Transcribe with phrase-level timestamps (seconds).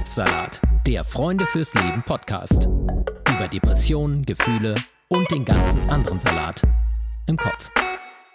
[0.00, 2.70] Kopfsalat, der Freunde fürs Leben Podcast.
[3.28, 4.74] Über Depressionen, Gefühle
[5.08, 6.62] und den ganzen anderen Salat
[7.26, 7.70] im Kopf.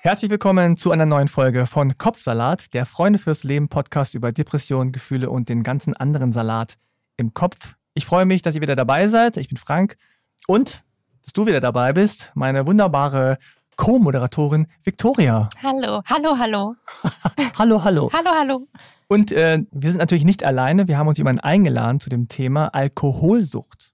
[0.02, 4.92] Herzlich willkommen zu einer neuen Folge von Kopfsalat, der Freunde fürs Leben Podcast über Depressionen,
[4.92, 6.78] Gefühle und den ganzen anderen Salat
[7.18, 7.74] im Kopf.
[7.96, 9.36] Ich freue mich, dass ihr wieder dabei seid.
[9.36, 9.98] Ich bin Frank
[10.46, 10.84] und
[11.24, 13.40] dass du wieder dabei bist, meine wunderbare
[13.76, 15.50] Co-Moderatorin Victoria.
[15.64, 16.76] Hallo, hallo, hallo.
[17.58, 18.12] hallo, hallo.
[18.14, 18.68] Hallo, hallo.
[19.08, 20.88] Und äh, wir sind natürlich nicht alleine.
[20.88, 23.94] Wir haben uns jemanden eingeladen zu dem Thema Alkoholsucht.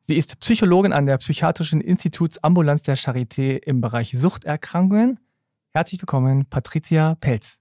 [0.00, 5.20] Sie ist Psychologin an der Psychiatrischen Institutsambulanz der Charité im Bereich Suchterkrankungen.
[5.72, 7.58] Herzlich willkommen, Patricia Pelz.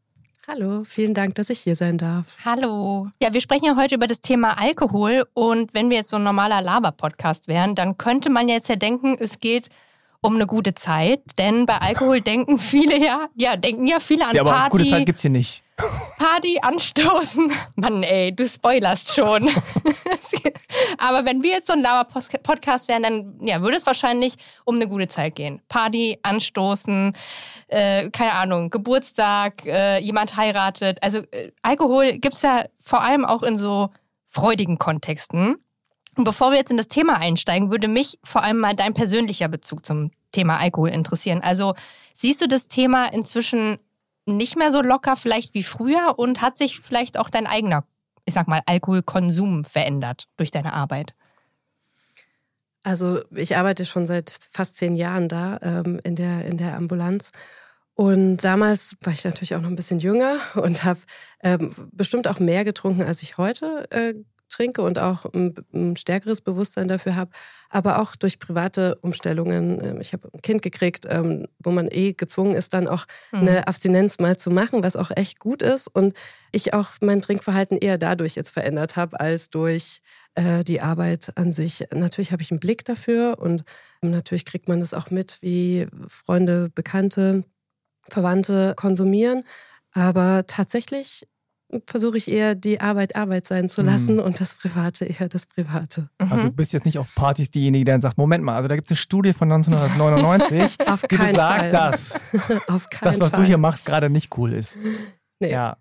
[0.47, 2.37] Hallo, vielen Dank, dass ich hier sein darf.
[2.43, 3.07] Hallo.
[3.21, 6.23] Ja, wir sprechen ja heute über das Thema Alkohol und wenn wir jetzt so ein
[6.23, 9.69] normaler Laber-Podcast wären, dann könnte man jetzt ja denken, es geht
[10.21, 14.35] um eine gute Zeit, denn bei Alkohol denken viele ja, ja, denken ja viele an
[14.35, 14.77] ja, aber Party.
[14.77, 15.63] gute Zeit gibt's hier nicht.
[16.17, 17.51] Party anstoßen.
[17.75, 19.49] Mann, ey, du spoilerst schon.
[20.97, 24.87] aber wenn wir jetzt so ein Lauer-Podcast wären, dann ja, würde es wahrscheinlich um eine
[24.87, 25.61] gute Zeit gehen.
[25.69, 27.13] Party anstoßen,
[27.67, 30.99] äh, keine Ahnung, Geburtstag, äh, jemand heiratet.
[31.01, 33.89] Also äh, Alkohol gibt's ja vor allem auch in so
[34.25, 35.57] freudigen Kontexten.
[36.15, 39.47] Und bevor wir jetzt in das Thema einsteigen, würde mich vor allem mal dein persönlicher
[39.47, 41.41] Bezug zum Thema Alkohol interessieren.
[41.41, 41.73] Also
[42.13, 43.79] siehst du das Thema inzwischen
[44.37, 47.85] nicht mehr so locker vielleicht wie früher und hat sich vielleicht auch dein eigener,
[48.25, 51.13] ich sag mal, Alkoholkonsum verändert durch deine Arbeit?
[52.83, 57.31] Also ich arbeite schon seit fast zehn Jahren da ähm, in, der, in der Ambulanz.
[57.93, 60.99] Und damals war ich natürlich auch noch ein bisschen jünger und habe
[61.43, 64.13] ähm, bestimmt auch mehr getrunken, als ich heute äh,
[64.49, 67.31] trinke und auch ein, ein stärkeres Bewusstsein dafür habe,
[67.69, 69.83] aber auch durch private Umstellungen.
[69.83, 73.39] Ähm, ich habe ein Kind gekriegt, ähm, wo man eh gezwungen ist, dann auch mhm.
[73.39, 75.87] eine Abstinenz mal zu machen, was auch echt gut ist.
[75.87, 76.13] Und
[76.51, 80.01] ich auch mein Trinkverhalten eher dadurch jetzt verändert habe, als durch
[80.35, 81.85] äh, die Arbeit an sich.
[81.93, 83.63] Natürlich habe ich einen Blick dafür und
[84.01, 87.43] natürlich kriegt man das auch mit, wie Freunde, Bekannte,
[88.09, 89.43] Verwandte konsumieren.
[89.91, 91.27] Aber tatsächlich
[91.85, 94.21] versuche ich eher die Arbeit Arbeit sein zu lassen mhm.
[94.21, 96.09] und das Private eher das Private.
[96.17, 98.75] Also du bist jetzt nicht auf Partys diejenige, die dann sagt, Moment mal, also da
[98.75, 101.71] gibt es eine Studie von 1999, auf die besagt, Fall.
[101.71, 102.13] dass
[102.67, 103.41] auf keinen das, was Fall.
[103.41, 104.77] du hier machst, gerade nicht cool ist.
[105.39, 105.51] Nee.
[105.51, 105.77] Ja.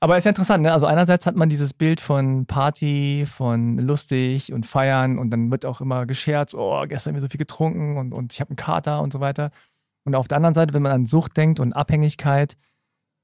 [0.00, 0.72] Aber es ist ja interessant, ne?
[0.72, 5.64] Also einerseits hat man dieses Bild von Party, von lustig und feiern und dann wird
[5.64, 8.56] auch immer gescherzt, oh, gestern haben wir so viel getrunken und, und ich habe einen
[8.56, 9.52] Kater und so weiter.
[10.04, 12.56] Und auf der anderen Seite, wenn man an Sucht denkt und Abhängigkeit,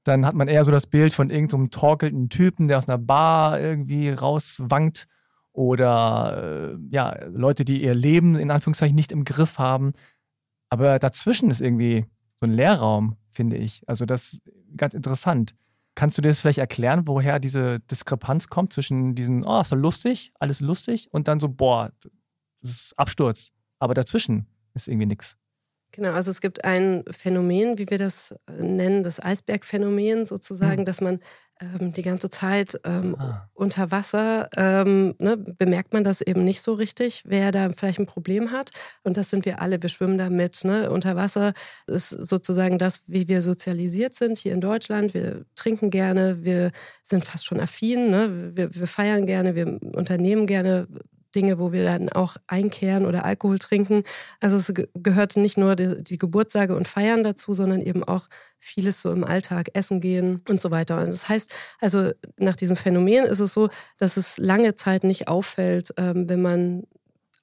[0.03, 2.97] dann hat man eher so das Bild von irgendeinem so torkelnden Typen, der aus einer
[2.97, 5.07] Bar irgendwie rauswankt
[5.53, 9.93] oder äh, ja, Leute, die ihr Leben in Anführungszeichen nicht im Griff haben.
[10.69, 12.05] Aber dazwischen ist irgendwie
[12.39, 13.83] so ein Leerraum, finde ich.
[13.87, 14.41] Also das ist
[14.75, 15.53] ganz interessant.
[15.95, 19.75] Kannst du dir das vielleicht erklären, woher diese Diskrepanz kommt zwischen diesem, oh, ist so
[19.75, 21.91] lustig, alles lustig und dann so, boah,
[22.61, 23.51] das ist Absturz.
[23.77, 25.37] Aber dazwischen ist irgendwie nichts.
[25.93, 30.85] Genau, also es gibt ein Phänomen, wie wir das äh, nennen, das Eisbergphänomen sozusagen, hm.
[30.85, 31.19] dass man
[31.61, 33.47] ähm, die ganze Zeit ähm, ah.
[33.53, 38.07] unter Wasser ähm, ne, bemerkt man das eben nicht so richtig, wer da vielleicht ein
[38.07, 38.71] Problem hat.
[39.03, 40.63] Und das sind wir alle, wir schwimmen damit.
[40.63, 40.89] Ne?
[40.89, 41.53] Unter Wasser
[41.85, 45.13] ist sozusagen das, wie wir sozialisiert sind hier in Deutschland.
[45.13, 46.71] Wir trinken gerne, wir
[47.03, 48.55] sind fast schon affin, ne?
[48.55, 50.87] wir, wir feiern gerne, wir unternehmen gerne
[51.35, 54.03] Dinge, wo wir dann auch einkehren oder Alkohol trinken.
[54.39, 58.27] Also es gehört nicht nur die, die Geburtssage und Feiern dazu, sondern eben auch
[58.59, 60.99] vieles so im Alltag, essen gehen und so weiter.
[60.99, 65.27] Und das heißt, also nach diesem Phänomen ist es so, dass es lange Zeit nicht
[65.27, 66.83] auffällt, ähm, wenn man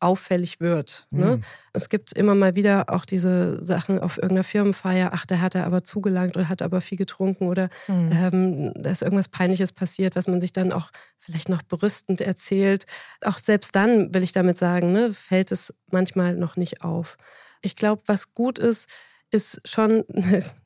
[0.01, 1.07] auffällig wird.
[1.11, 1.21] Mhm.
[1.21, 1.27] Ne?
[1.33, 1.43] Hm.
[1.73, 5.67] Es gibt immer mal wieder auch diese Sachen auf irgendeiner Firmenfeier, ach, da hat er
[5.67, 8.11] aber zugelangt oder hat aber viel getrunken oder mhm.
[8.13, 12.87] ähm, da ist irgendwas Peinliches passiert, was man sich dann auch vielleicht noch berüstend erzählt.
[13.23, 17.17] Auch selbst dann, will ich damit sagen, ne, fällt es manchmal noch nicht auf.
[17.63, 18.89] Ich glaube, was gut ist,
[19.31, 20.05] ist schon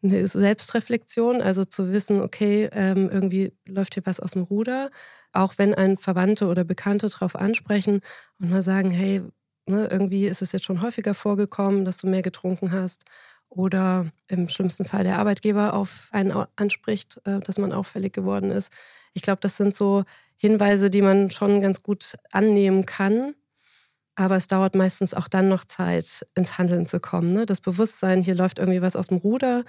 [0.03, 4.91] eine Selbstreflexion, also zu wissen, okay, ähm, irgendwie läuft hier was aus dem Ruder.
[5.33, 8.01] Auch wenn ein Verwandte oder Bekannte darauf ansprechen
[8.39, 9.23] und mal sagen, hey,
[9.67, 13.05] ne, irgendwie ist es jetzt schon häufiger vorgekommen, dass du mehr getrunken hast.
[13.49, 18.73] Oder im schlimmsten Fall der Arbeitgeber auf einen anspricht, äh, dass man auffällig geworden ist.
[19.13, 20.05] Ich glaube, das sind so
[20.37, 23.35] Hinweise, die man schon ganz gut annehmen kann
[24.17, 27.33] aber es dauert meistens auch dann noch Zeit, ins Handeln zu kommen.
[27.33, 27.47] Ne?
[27.47, 29.65] Das Bewusstsein, hier läuft irgendwie was aus dem Ruder,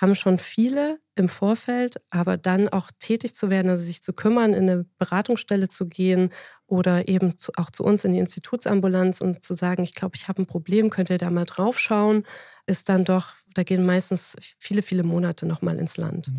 [0.00, 4.52] haben schon viele im Vorfeld, aber dann auch tätig zu werden, also sich zu kümmern,
[4.52, 6.30] in eine Beratungsstelle zu gehen
[6.66, 10.28] oder eben zu, auch zu uns in die Institutsambulanz und zu sagen, ich glaube, ich
[10.28, 12.24] habe ein Problem, könnt ihr da mal drauf schauen,
[12.66, 16.30] ist dann doch, da gehen meistens viele, viele Monate nochmal ins Land.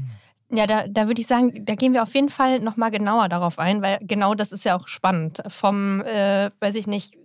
[0.49, 3.59] Ja, da, da würde ich sagen, da gehen wir auf jeden Fall nochmal genauer darauf
[3.59, 5.41] ein, weil genau das ist ja auch spannend.
[5.47, 7.17] Vom, äh, weiß ich nicht,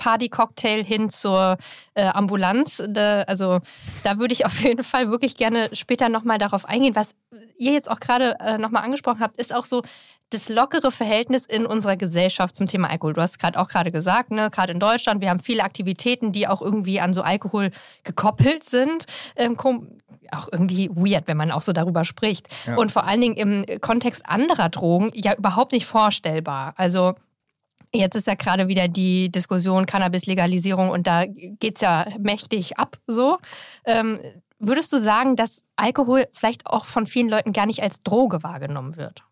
[0.00, 1.58] Party-Cocktail hin zur
[1.94, 2.82] äh, Ambulanz.
[2.88, 3.60] Da, also
[4.02, 6.96] da würde ich auf jeden Fall wirklich gerne später nochmal darauf eingehen.
[6.96, 7.14] Was
[7.56, 9.82] ihr jetzt auch gerade äh, nochmal angesprochen habt, ist auch so
[10.30, 13.14] das lockere Verhältnis in unserer Gesellschaft zum Thema Alkohol.
[13.14, 16.46] Du hast gerade auch gerade gesagt, ne, gerade in Deutschland, wir haben viele Aktivitäten, die
[16.46, 17.70] auch irgendwie an so Alkohol
[18.04, 19.06] gekoppelt sind.
[19.36, 19.56] Ähm,
[20.32, 22.48] auch irgendwie weird, wenn man auch so darüber spricht.
[22.66, 22.76] Ja.
[22.76, 26.74] Und vor allen Dingen im Kontext anderer Drogen ja überhaupt nicht vorstellbar.
[26.76, 27.14] Also
[27.92, 32.98] Jetzt ist ja gerade wieder die Diskussion Cannabis-Legalisierung und da geht es ja mächtig ab
[33.06, 33.38] so.
[33.84, 34.20] Ähm,
[34.60, 38.96] würdest du sagen, dass Alkohol vielleicht auch von vielen Leuten gar nicht als Droge wahrgenommen
[38.96, 39.24] wird?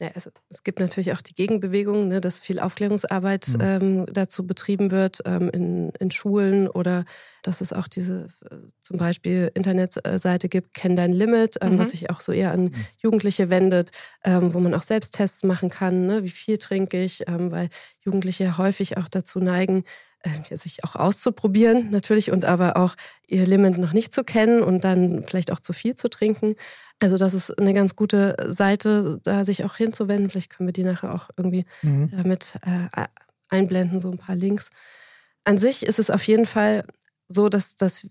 [0.00, 3.60] Ja, also es gibt natürlich auch die Gegenbewegung, ne, dass viel Aufklärungsarbeit mhm.
[3.60, 7.04] ähm, dazu betrieben wird ähm, in, in Schulen oder
[7.42, 11.78] dass es auch diese äh, zum Beispiel Internetseite gibt, Kenn dein Limit, ähm, mhm.
[11.80, 12.74] was sich auch so eher an mhm.
[12.98, 13.90] Jugendliche wendet,
[14.22, 17.68] ähm, wo man auch Selbsttests machen kann, ne, wie viel trinke ich, ähm, weil
[18.04, 19.82] Jugendliche häufig auch dazu neigen,
[20.22, 22.94] äh, sich auch auszuprobieren natürlich und aber auch
[23.26, 26.54] ihr Limit noch nicht zu kennen und dann vielleicht auch zu viel zu trinken.
[27.00, 30.30] Also das ist eine ganz gute Seite, da sich auch hinzuwenden.
[30.30, 32.10] Vielleicht können wir die nachher auch irgendwie mhm.
[32.10, 33.06] damit äh,
[33.48, 34.70] einblenden, so ein paar Links.
[35.44, 36.84] An sich ist es auf jeden Fall
[37.28, 38.08] so, dass, dass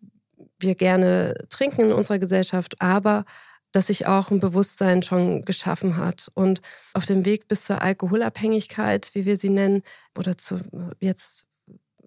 [0.60, 3.26] wir gerne trinken in unserer Gesellschaft, aber
[3.72, 6.32] dass sich auch ein Bewusstsein schon geschaffen hat.
[6.34, 6.62] Und
[6.94, 9.84] auf dem Weg bis zur Alkoholabhängigkeit, wie wir sie nennen,
[10.18, 10.62] oder zu
[11.00, 11.46] jetzt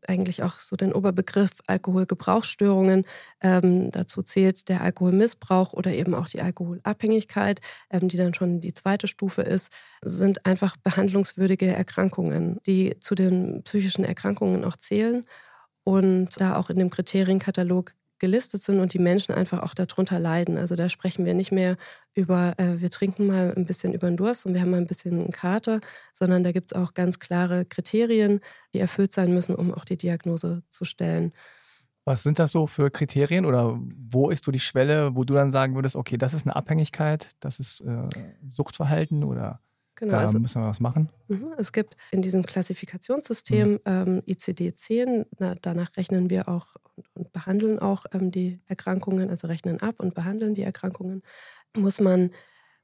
[0.08, 3.04] eigentlich auch so den Oberbegriff Alkoholgebrauchsstörungen.
[3.42, 7.60] Ähm, dazu zählt der Alkoholmissbrauch oder eben auch die Alkoholabhängigkeit,
[7.90, 13.62] ähm, die dann schon die zweite Stufe ist, sind einfach behandlungswürdige Erkrankungen, die zu den
[13.64, 15.24] psychischen Erkrankungen auch zählen
[15.84, 20.56] und da auch in dem Kriterienkatalog gelistet sind und die Menschen einfach auch darunter leiden.
[20.56, 21.76] Also da sprechen wir nicht mehr
[22.14, 24.86] über, äh, wir trinken mal ein bisschen über den Durst und wir haben mal ein
[24.86, 25.80] bisschen einen Kater,
[26.14, 28.40] sondern da gibt es auch ganz klare Kriterien,
[28.72, 31.32] die erfüllt sein müssen, um auch die Diagnose zu stellen.
[32.04, 35.50] Was sind das so für Kriterien oder wo ist so die Schwelle, wo du dann
[35.50, 38.08] sagen würdest, okay, das ist eine Abhängigkeit, das ist äh,
[38.48, 39.60] Suchtverhalten oder
[40.00, 41.10] Genau, da also, müssen wir was machen.
[41.28, 43.78] Mhm, es gibt in diesem Klassifikationssystem mhm.
[43.84, 45.26] ähm, ICD-10,
[45.60, 50.14] danach rechnen wir auch und, und behandeln auch ähm, die Erkrankungen, also rechnen ab und
[50.14, 51.22] behandeln die Erkrankungen,
[51.76, 52.30] muss man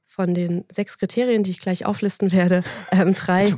[0.05, 3.51] von den sechs Kriterien, die ich gleich auflisten werde, ähm, drei,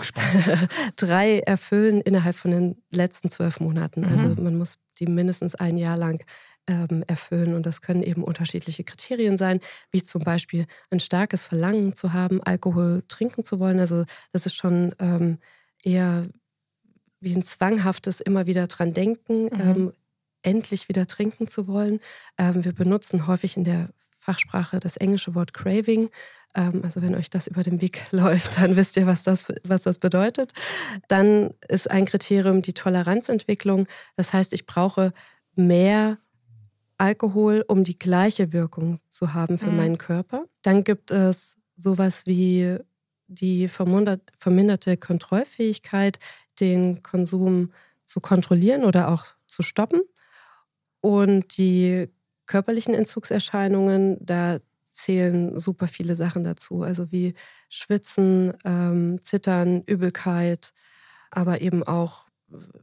[0.95, 4.01] drei erfüllen innerhalb von den letzten zwölf Monaten.
[4.01, 4.07] Mhm.
[4.07, 6.25] Also man muss die mindestens ein Jahr lang
[6.69, 7.55] ähm, erfüllen.
[7.55, 9.59] Und das können eben unterschiedliche Kriterien sein,
[9.91, 13.79] wie zum Beispiel ein starkes Verlangen zu haben, Alkohol trinken zu wollen.
[13.79, 15.39] Also das ist schon ähm,
[15.83, 16.27] eher
[17.19, 19.59] wie ein zwanghaftes immer wieder dran denken, mhm.
[19.59, 19.93] ähm,
[20.41, 21.99] endlich wieder trinken zu wollen.
[22.37, 23.89] Ähm, wir benutzen häufig in der
[24.19, 26.09] Fachsprache das englische Wort Craving.
[26.55, 29.81] Ähm, also wenn euch das über den Weg läuft, dann wisst ihr, was das, was
[29.81, 30.53] das bedeutet.
[31.07, 33.87] Dann ist ein Kriterium die Toleranzentwicklung.
[34.15, 35.13] Das heißt, ich brauche
[35.55, 36.19] mehr
[36.99, 39.77] Alkohol, um die gleiche Wirkung zu haben für mhm.
[39.77, 40.45] meinen Körper.
[40.61, 42.77] Dann gibt es sowas wie
[43.27, 46.19] die verminderte Kontrollfähigkeit,
[46.59, 47.71] den Konsum
[48.05, 50.01] zu kontrollieren oder auch zu stoppen.
[50.99, 52.09] Und die
[52.47, 54.59] körperlichen Entzugserscheinungen, da
[54.91, 56.81] zählen super viele Sachen dazu.
[56.81, 57.35] Also wie
[57.69, 60.73] Schwitzen, ähm, Zittern, Übelkeit,
[61.31, 62.25] aber eben auch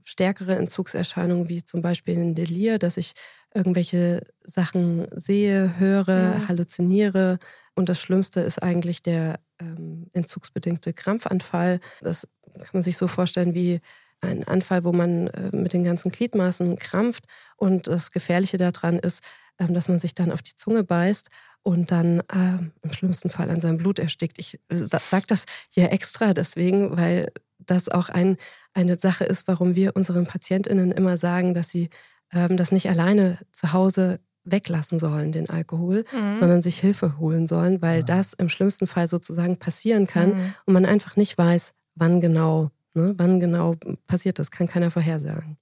[0.04, 3.12] stärkere Entzugserscheinungen wie zum Beispiel ein Delir, dass ich
[3.56, 6.48] irgendwelche Sachen sehe, höre, ja.
[6.48, 7.38] halluziniere.
[7.75, 11.80] Und das Schlimmste ist eigentlich der ähm, entzugsbedingte Krampfanfall.
[12.00, 13.80] Das kann man sich so vorstellen wie
[14.20, 17.25] ein Anfall, wo man äh, mit den ganzen Gliedmaßen krampft.
[17.56, 19.22] Und das Gefährliche daran ist,
[19.58, 21.28] ähm, dass man sich dann auf die Zunge beißt
[21.62, 24.38] und dann äh, im schlimmsten Fall an seinem Blut erstickt.
[24.38, 28.36] Ich äh, sage das hier extra deswegen, weil das auch ein,
[28.75, 31.88] eine Sache ist, warum wir unseren PatientInnen immer sagen, dass sie
[32.33, 36.37] ähm, das nicht alleine zu Hause weglassen sollen, den Alkohol, mhm.
[36.37, 38.04] sondern sich Hilfe holen sollen, weil ja.
[38.04, 40.54] das im schlimmsten Fall sozusagen passieren kann mhm.
[40.66, 43.75] und man einfach nicht weiß, wann genau, ne, wann genau
[44.06, 45.59] passiert das, kann keiner vorhersagen.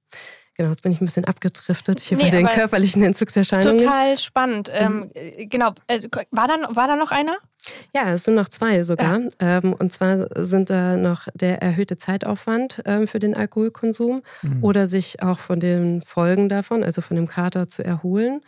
[0.57, 3.79] Genau, jetzt bin ich ein bisschen abgedriftet hier nee, bei den körperlichen Entzugserscheinungen.
[3.79, 4.69] Total spannend.
[4.69, 5.11] Mhm.
[5.15, 7.37] Ähm, genau, äh, war, da, war da noch einer?
[7.95, 9.21] Ja, es sind noch zwei sogar.
[9.21, 9.29] Ja.
[9.41, 14.63] Ähm, und zwar sind da noch der erhöhte Zeitaufwand ähm, für den Alkoholkonsum mhm.
[14.63, 18.41] oder sich auch von den Folgen davon, also von dem Kater zu erholen.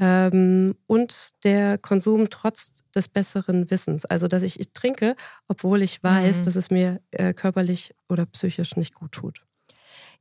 [0.00, 4.04] Ähm, und der Konsum trotz des besseren Wissens.
[4.04, 5.14] Also, dass ich trinke,
[5.46, 6.42] obwohl ich weiß, mhm.
[6.42, 9.44] dass es mir äh, körperlich oder psychisch nicht gut tut.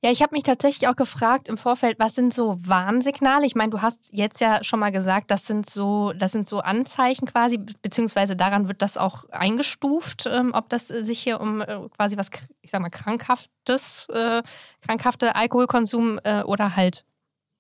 [0.04, 3.46] Ja, ich habe mich tatsächlich auch gefragt im Vorfeld, was sind so Warnsignale?
[3.46, 6.60] Ich meine, du hast jetzt ja schon mal gesagt, das sind so, das sind so
[6.60, 11.80] Anzeichen quasi, beziehungsweise daran wird das auch eingestuft, ähm, ob das sich hier um äh,
[11.96, 12.30] quasi was,
[12.62, 14.44] ich sag mal, krankhaftes, äh,
[14.82, 17.06] krankhafte Alkoholkonsum äh, oder halt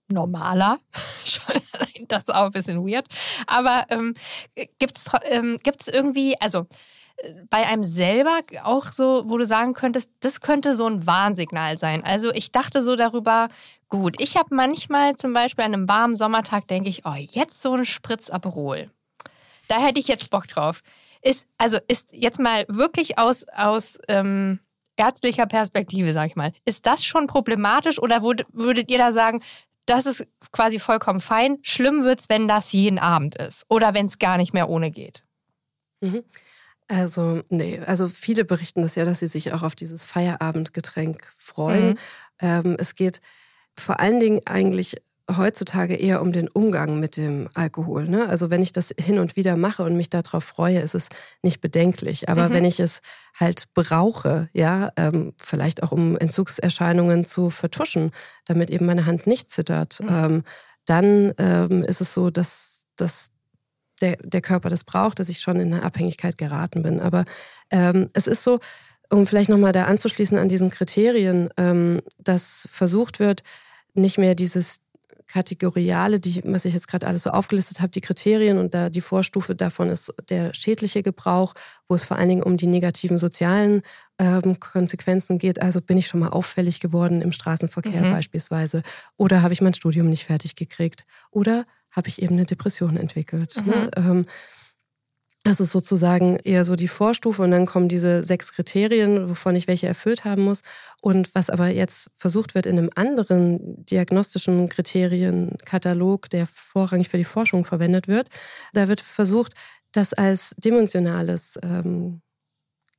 [0.10, 0.80] normaler.
[2.10, 3.06] das ist auch ein bisschen weird.
[3.48, 4.16] Aber ähm,
[4.80, 6.68] gibt es ähm, gibt's irgendwie, also
[7.50, 12.04] bei einem selber auch so, wo du sagen könntest, das könnte so ein Warnsignal sein.
[12.04, 13.50] Also ich dachte so darüber,
[13.88, 17.74] gut, ich habe manchmal zum Beispiel an einem warmen Sommertag, denke ich, oh, jetzt so
[17.76, 18.90] ein Spritz Aperol.
[19.68, 20.82] Da hätte ich jetzt Bock drauf.
[21.22, 24.60] Ist, also ist jetzt mal wirklich aus, aus ähm,
[24.98, 29.42] ärztlicher Perspektive, sag ich mal, ist das schon problematisch oder würd, würdet ihr da sagen,
[29.86, 31.60] das ist quasi vollkommen fein.
[31.62, 34.92] Schlimm wird es, wenn das jeden Abend ist oder wenn es gar nicht mehr ohne
[34.92, 35.24] geht.
[36.02, 36.24] Mhm.
[36.94, 41.90] Also, nee, also viele berichten das ja, dass sie sich auch auf dieses Feierabendgetränk freuen.
[41.90, 41.98] Mhm.
[42.40, 43.20] Ähm, es geht
[43.76, 44.98] vor allen Dingen eigentlich
[45.32, 48.08] heutzutage eher um den Umgang mit dem Alkohol.
[48.08, 48.28] Ne?
[48.28, 51.08] Also wenn ich das hin und wieder mache und mich darauf freue, ist es
[51.42, 52.30] nicht bedenklich.
[52.30, 52.54] Aber mhm.
[52.54, 53.00] wenn ich es
[53.40, 58.12] halt brauche, ja, ähm, vielleicht auch um Entzugserscheinungen zu vertuschen,
[58.46, 60.10] damit eben meine Hand nicht zittert, mhm.
[60.10, 60.44] ähm,
[60.86, 63.30] dann ähm, ist es so, dass, dass
[64.04, 67.00] der, der Körper das braucht, dass ich schon in eine Abhängigkeit geraten bin.
[67.00, 67.24] Aber
[67.72, 68.60] ähm, es ist so,
[69.10, 73.42] um vielleicht nochmal da anzuschließen an diesen Kriterien, ähm, dass versucht wird,
[73.94, 74.82] nicht mehr dieses
[75.28, 79.02] Kategoriale, die, was ich jetzt gerade alles so aufgelistet habe, die Kriterien und da die
[79.02, 81.54] Vorstufe davon ist der schädliche Gebrauch,
[81.88, 83.82] wo es vor allen Dingen um die negativen sozialen
[84.20, 85.62] ähm, Konsequenzen geht.
[85.62, 88.12] Also bin ich schon mal auffällig geworden im Straßenverkehr mhm.
[88.12, 88.84] beispielsweise
[89.18, 93.56] oder habe ich mein Studium nicht fertig gekriegt oder habe ich eben eine Depression entwickelt.
[93.58, 93.64] Ne?
[93.64, 93.70] Mhm.
[93.70, 93.92] Ne?
[93.96, 94.26] Ähm,
[95.46, 99.68] das ist sozusagen eher so die Vorstufe und dann kommen diese sechs Kriterien, wovon ich
[99.68, 100.62] welche erfüllt haben muss.
[101.02, 107.26] Und was aber jetzt versucht wird in einem anderen diagnostischen Kriterienkatalog, der vorrangig für die
[107.26, 108.30] Forschung verwendet wird,
[108.72, 109.54] da wird versucht,
[109.92, 112.22] das als dimensionales ähm,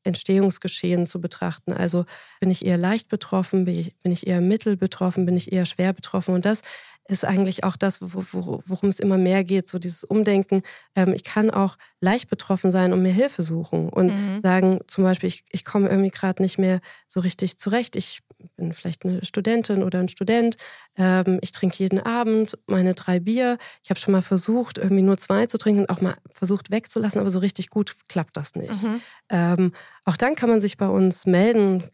[0.05, 1.73] Entstehungsgeschehen zu betrachten.
[1.73, 2.05] Also
[2.41, 5.65] bin ich eher leicht betroffen, bin ich, bin ich eher mittel betroffen, bin ich eher
[5.65, 6.35] schwer betroffen.
[6.35, 6.63] Und das
[7.07, 10.63] ist eigentlich auch das, worum es immer mehr geht, so dieses Umdenken.
[10.97, 14.41] Ähm, ich kann auch leicht betroffen sein und mir Hilfe suchen und mhm.
[14.41, 17.97] sagen, zum Beispiel, ich, ich komme irgendwie gerade nicht mehr so richtig zurecht.
[17.97, 18.21] Ich
[18.57, 20.57] bin vielleicht eine Studentin oder ein Student.
[20.97, 23.59] Ähm, ich trinke jeden Abend meine drei Bier.
[23.83, 27.21] Ich habe schon mal versucht, irgendwie nur zwei zu trinken und auch mal versucht wegzulassen,
[27.21, 28.83] aber so richtig gut klappt das nicht.
[28.83, 29.01] Mhm.
[29.31, 29.73] Ähm,
[30.05, 31.85] auch dann kann man sich bei uns melden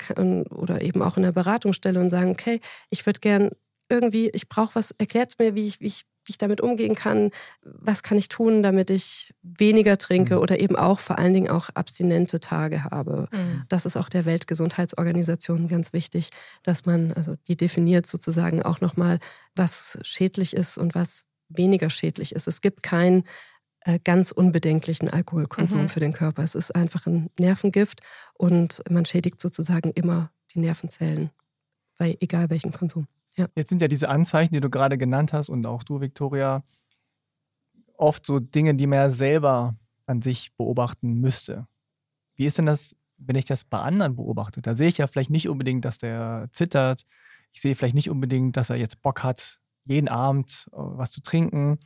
[0.50, 3.50] oder eben auch in der Beratungsstelle und sagen, okay, ich würde gern
[3.90, 7.32] irgendwie, ich brauche was, erklärt mir, wie ich, wie, ich, wie ich damit umgehen kann,
[7.62, 10.40] was kann ich tun, damit ich weniger trinke mhm.
[10.42, 13.28] oder eben auch vor allen Dingen auch abstinente Tage habe.
[13.32, 13.64] Mhm.
[13.68, 16.30] Das ist auch der Weltgesundheitsorganisation ganz wichtig,
[16.62, 19.18] dass man, also die definiert sozusagen auch nochmal,
[19.56, 22.46] was schädlich ist und was weniger schädlich ist.
[22.46, 23.24] Es gibt keinen
[23.80, 25.88] äh, ganz unbedenklichen Alkoholkonsum mhm.
[25.88, 26.44] für den Körper.
[26.44, 28.02] Es ist einfach ein Nervengift
[28.34, 31.30] und man schädigt sozusagen immer die Nervenzellen
[31.98, 33.08] bei egal welchem Konsum.
[33.36, 33.46] Ja.
[33.56, 36.64] Jetzt sind ja diese Anzeichen, die du gerade genannt hast und auch du, Victoria,
[37.96, 41.66] oft so Dinge, die man ja selber an sich beobachten müsste.
[42.34, 44.62] Wie ist denn das, wenn ich das bei anderen beobachte?
[44.62, 47.04] Da sehe ich ja vielleicht nicht unbedingt, dass der zittert.
[47.52, 51.22] Ich sehe vielleicht nicht unbedingt, dass er jetzt Bock hat, jeden Abend äh, was zu
[51.22, 51.78] trinken.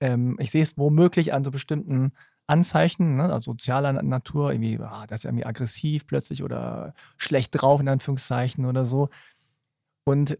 [0.00, 2.12] Ähm, ich sehe es womöglich an so bestimmten
[2.46, 7.80] Anzeichen, ne, also sozialer Natur, irgendwie, ah, das ist irgendwie aggressiv plötzlich oder schlecht drauf,
[7.80, 9.08] in Anführungszeichen oder so.
[10.04, 10.36] Und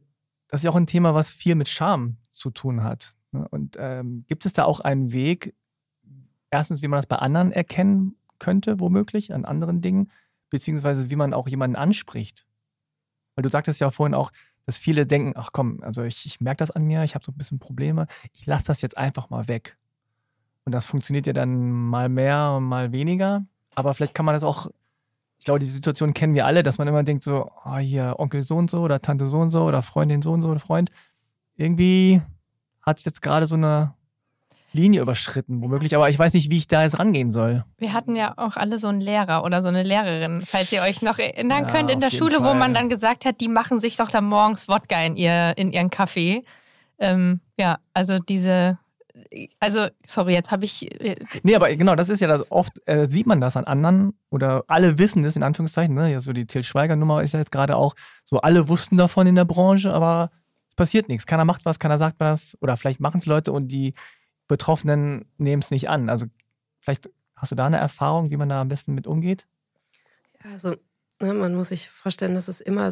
[0.50, 3.14] das ist ja auch ein Thema, was viel mit Scham zu tun hat.
[3.32, 3.46] Ne?
[3.48, 5.54] Und ähm, gibt es da auch einen Weg,
[6.50, 10.10] erstens, wie man das bei anderen erkennen könnte, womöglich, an anderen Dingen,
[10.48, 12.46] beziehungsweise wie man auch jemanden anspricht?
[13.34, 14.32] Weil du sagtest ja vorhin auch,
[14.66, 17.32] dass viele denken, ach komm, also ich, ich merke das an mir, ich habe so
[17.32, 19.78] ein bisschen Probleme, ich lasse das jetzt einfach mal weg.
[20.64, 23.46] Und das funktioniert ja dann mal mehr, mal weniger.
[23.74, 24.70] Aber vielleicht kann man das auch
[25.40, 28.42] ich glaube, diese Situation kennen wir alle, dass man immer denkt so, oh, hier Onkel
[28.42, 30.90] so und so oder Tante so und so oder Freundin so und so oder Freund.
[31.56, 32.20] Irgendwie
[32.82, 33.94] hat es jetzt gerade so eine
[34.74, 37.64] Linie überschritten, womöglich, aber ich weiß nicht, wie ich da jetzt rangehen soll.
[37.78, 41.00] Wir hatten ja auch alle so einen Lehrer oder so eine Lehrerin, falls ihr euch
[41.00, 42.50] noch erinnern ja, könnt, in der Schule, Fall.
[42.50, 45.72] wo man dann gesagt hat, die machen sich doch da morgens Wodka in, ihr, in
[45.72, 46.44] ihren Kaffee.
[46.98, 48.78] Ähm, ja, also diese
[49.58, 50.90] also, sorry, jetzt habe ich.
[51.00, 54.14] Äh, nee, aber genau, das ist ja das, oft, äh, sieht man das an anderen
[54.30, 55.94] oder alle wissen es in Anführungszeichen.
[55.94, 56.12] Ne?
[56.12, 59.34] Ja, so die Til Schweiger-Nummer ist ja jetzt gerade auch so, alle wussten davon in
[59.34, 60.30] der Branche, aber
[60.68, 61.26] es passiert nichts.
[61.26, 63.94] Keiner macht was, keiner sagt was oder vielleicht machen es Leute und die
[64.48, 66.08] Betroffenen nehmen es nicht an.
[66.08, 66.26] Also,
[66.80, 69.46] vielleicht hast du da eine Erfahrung, wie man da am besten mit umgeht?
[70.44, 70.76] Ja, also,
[71.20, 72.90] ne, man muss sich vorstellen, dass es immer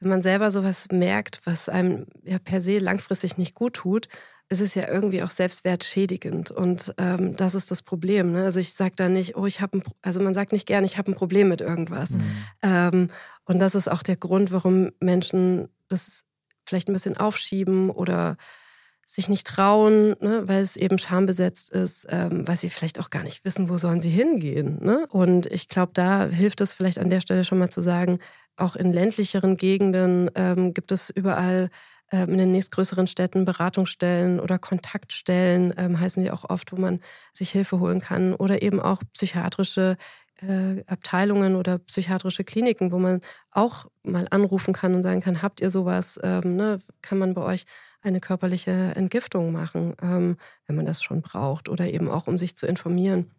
[0.00, 4.08] wenn man selber sowas merkt, was einem ja per se langfristig nicht gut tut,
[4.48, 6.50] ist es ja irgendwie auch selbstwertschädigend.
[6.50, 8.32] Und ähm, das ist das Problem.
[8.32, 8.44] Ne?
[8.44, 10.98] Also ich sage da nicht, oh, ich habe ein, also man sagt nicht gern, ich
[10.98, 12.10] habe ein Problem mit irgendwas.
[12.10, 12.22] Mhm.
[12.62, 13.08] Ähm,
[13.44, 16.24] und das ist auch der Grund, warum Menschen das
[16.64, 18.36] vielleicht ein bisschen aufschieben oder
[19.08, 23.22] sich nicht trauen, ne, weil es eben schambesetzt ist, ähm, weil sie vielleicht auch gar
[23.22, 24.84] nicht wissen, wo sollen sie hingehen.
[24.84, 25.06] Ne?
[25.10, 28.18] Und ich glaube, da hilft es vielleicht an der Stelle schon mal zu sagen,
[28.56, 31.70] auch in ländlicheren Gegenden ähm, gibt es überall
[32.12, 37.00] in den nächstgrößeren Städten Beratungsstellen oder Kontaktstellen, ähm, heißen die auch oft, wo man
[37.32, 39.96] sich Hilfe holen kann oder eben auch psychiatrische
[40.42, 43.20] äh, Abteilungen oder psychiatrische Kliniken, wo man
[43.50, 46.78] auch mal anrufen kann und sagen kann, habt ihr sowas, ähm, ne?
[47.02, 47.64] kann man bei euch
[48.02, 50.36] eine körperliche Entgiftung machen, ähm,
[50.66, 53.30] wenn man das schon braucht oder eben auch, um sich zu informieren.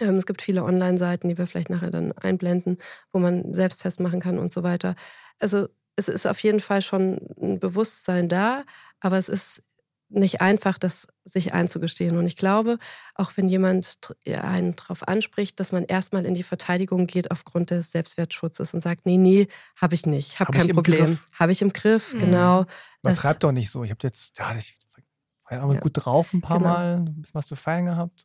[0.00, 2.78] Ähm, es gibt viele Online-Seiten, die wir vielleicht nachher dann einblenden,
[3.12, 4.94] wo man Selbsttest machen kann und so weiter.
[5.38, 8.64] Also es ist auf jeden Fall schon ein Bewusstsein da,
[9.00, 9.62] aber es ist
[10.08, 12.16] nicht einfach, das sich einzugestehen.
[12.16, 12.78] Und ich glaube,
[13.14, 17.90] auch wenn jemand einen darauf anspricht, dass man erstmal in die Verteidigung geht aufgrund des
[17.90, 19.48] Selbstwertschutzes und sagt, nee, nee,
[19.80, 22.18] habe ich nicht, habe hab kein Problem, habe ich im Griff, mhm.
[22.20, 22.58] genau.
[23.02, 23.82] Man das, treibt doch nicht so.
[23.82, 24.78] Ich habe jetzt, ja, ich
[25.48, 26.70] war ja, gut drauf ein paar genau.
[26.70, 28.24] Mal, ein bisschen was zu feiern gehabt.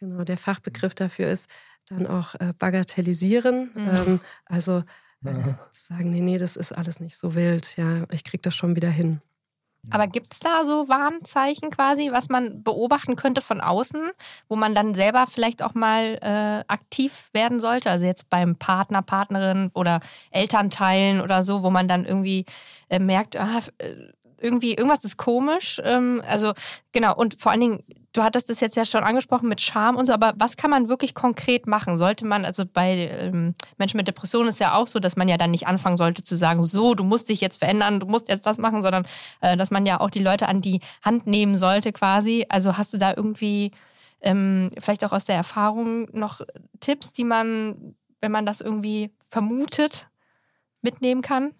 [0.00, 1.48] Genau, der Fachbegriff dafür ist
[1.86, 3.70] dann auch äh, bagatellisieren.
[3.74, 3.88] Mhm.
[3.88, 4.82] Ähm, also
[5.24, 8.76] äh, sagen, nee, nee, das ist alles nicht so wild, ja, ich kriege das schon
[8.76, 9.20] wieder hin.
[9.90, 14.10] Aber gibt es da so Warnzeichen quasi, was man beobachten könnte von außen,
[14.48, 17.90] wo man dann selber vielleicht auch mal äh, aktiv werden sollte?
[17.90, 20.00] Also jetzt beim Partner, Partnerin oder
[20.30, 22.46] Elternteilen oder so, wo man dann irgendwie
[22.88, 23.94] äh, merkt, ah, äh,
[24.40, 25.80] irgendwie irgendwas ist komisch.
[25.84, 26.52] Ähm, also
[26.92, 30.06] genau, und vor allen Dingen Du hattest es jetzt ja schon angesprochen mit Scham und
[30.06, 31.98] so, aber was kann man wirklich konkret machen?
[31.98, 35.36] Sollte man, also bei ähm, Menschen mit Depressionen ist ja auch so, dass man ja
[35.36, 38.46] dann nicht anfangen sollte zu sagen, so, du musst dich jetzt verändern, du musst jetzt
[38.46, 39.04] das machen, sondern
[39.40, 42.46] äh, dass man ja auch die Leute an die Hand nehmen sollte quasi.
[42.48, 43.72] Also hast du da irgendwie
[44.20, 46.40] ähm, vielleicht auch aus der Erfahrung noch
[46.78, 50.06] Tipps, die man, wenn man das irgendwie vermutet,
[50.82, 51.52] mitnehmen kann?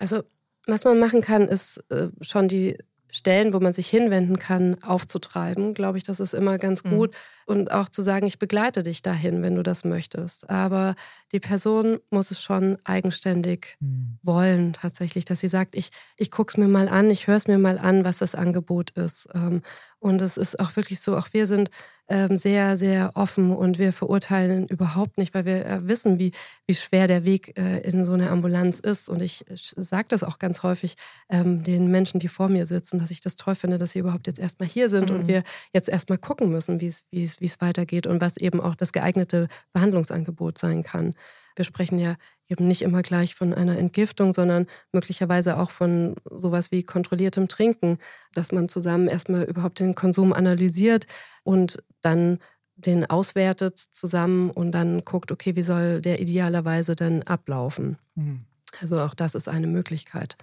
[0.00, 0.24] Also
[0.66, 2.76] was man machen kann, ist äh, schon die
[3.10, 6.90] Stellen, wo man sich hinwenden kann, aufzutreiben, glaube ich, das ist immer ganz mhm.
[6.90, 7.10] gut.
[7.10, 7.16] Mhm.
[7.46, 10.50] Und auch zu sagen, ich begleite dich dahin, wenn du das möchtest.
[10.50, 10.96] Aber
[11.32, 14.18] die Person muss es schon eigenständig mhm.
[14.22, 17.46] wollen, tatsächlich, dass sie sagt, ich, ich gucke es mir mal an, ich höre es
[17.46, 19.28] mir mal an, was das Angebot ist.
[19.34, 19.62] Ähm,
[19.98, 21.70] und es ist auch wirklich so, auch wir sind
[22.08, 26.32] sehr, sehr offen und wir verurteilen überhaupt nicht, weil wir äh, wissen, wie,
[26.66, 29.08] wie schwer der Weg äh, in so eine Ambulanz ist.
[29.08, 30.96] Und ich sage das auch ganz häufig
[31.28, 34.28] ähm, den Menschen, die vor mir sitzen, dass ich das toll finde, dass sie überhaupt
[34.28, 35.16] jetzt erstmal hier sind mhm.
[35.16, 35.42] und wir
[35.72, 40.82] jetzt erstmal gucken müssen, wie es weitergeht und was eben auch das geeignete Behandlungsangebot sein
[40.84, 41.14] kann.
[41.56, 42.16] Wir sprechen ja
[42.48, 47.98] eben nicht immer gleich von einer Entgiftung, sondern möglicherweise auch von sowas wie kontrolliertem Trinken,
[48.34, 51.06] dass man zusammen erstmal überhaupt den Konsum analysiert
[51.42, 52.38] und dann
[52.76, 57.98] den auswertet zusammen und dann guckt, okay, wie soll der idealerweise dann ablaufen.
[58.14, 58.44] Mhm.
[58.80, 60.36] Also auch das ist eine Möglichkeit.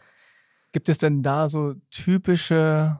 [0.71, 2.99] Gibt es denn da so typische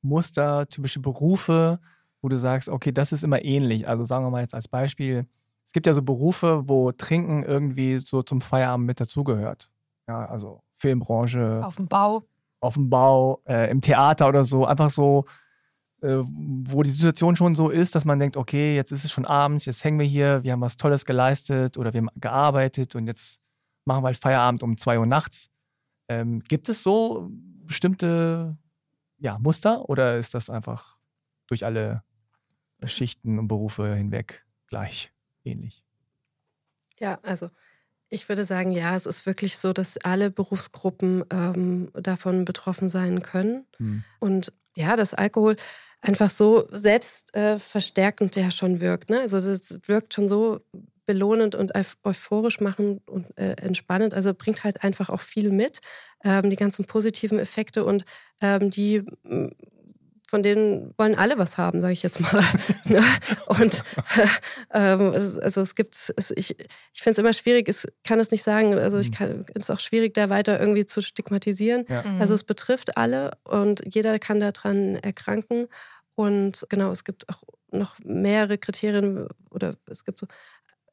[0.00, 1.80] Muster, typische Berufe,
[2.22, 3.86] wo du sagst, okay, das ist immer ähnlich?
[3.86, 5.26] Also sagen wir mal jetzt als Beispiel,
[5.68, 9.70] es gibt ja so Berufe, wo Trinken irgendwie so zum Feierabend mit dazugehört.
[10.08, 11.60] Ja, also Filmbranche.
[11.62, 12.24] Auf dem Bau.
[12.60, 14.64] Auf dem Bau, äh, im Theater oder so.
[14.64, 15.26] Einfach so,
[16.00, 19.26] äh, wo die Situation schon so ist, dass man denkt, okay, jetzt ist es schon
[19.26, 23.06] abends, jetzt hängen wir hier, wir haben was Tolles geleistet oder wir haben gearbeitet und
[23.06, 23.42] jetzt
[23.84, 25.50] machen wir halt Feierabend um zwei Uhr nachts.
[26.08, 28.56] Ähm, gibt es so bestimmte
[29.18, 30.96] ja, Muster oder ist das einfach
[31.46, 32.04] durch alle
[32.86, 35.12] Schichten und Berufe hinweg gleich?
[35.44, 35.82] Ähnlich.
[36.98, 37.50] Ja, also
[38.10, 43.22] ich würde sagen, ja, es ist wirklich so, dass alle Berufsgruppen ähm, davon betroffen sein
[43.22, 43.66] können.
[43.76, 44.04] Hm.
[44.18, 45.56] Und ja, dass Alkohol
[46.00, 49.10] einfach so selbstverstärkend äh, ja schon wirkt.
[49.10, 49.20] Ne?
[49.20, 50.60] Also es wirkt schon so
[51.06, 51.72] belohnend und
[52.04, 54.14] euphorisch machend und äh, entspannend.
[54.14, 55.80] Also bringt halt einfach auch viel mit,
[56.22, 58.04] ähm, die ganzen positiven Effekte und
[58.40, 59.04] ähm, die
[60.28, 62.44] von denen wollen alle was haben, sage ich jetzt mal.
[62.84, 63.02] Ne?
[63.48, 63.84] und
[64.72, 65.12] ähm,
[65.42, 68.74] also es gibt, es, ich, ich finde es immer schwierig, ich kann es nicht sagen,
[68.78, 69.14] also ich mhm.
[69.14, 71.84] kann es ist auch schwierig, da weiter irgendwie zu stigmatisieren.
[71.88, 72.02] Ja.
[72.02, 72.20] Mhm.
[72.20, 75.68] Also es betrifft alle und jeder kann daran erkranken.
[76.14, 80.26] Und genau, es gibt auch noch mehrere Kriterien oder es gibt so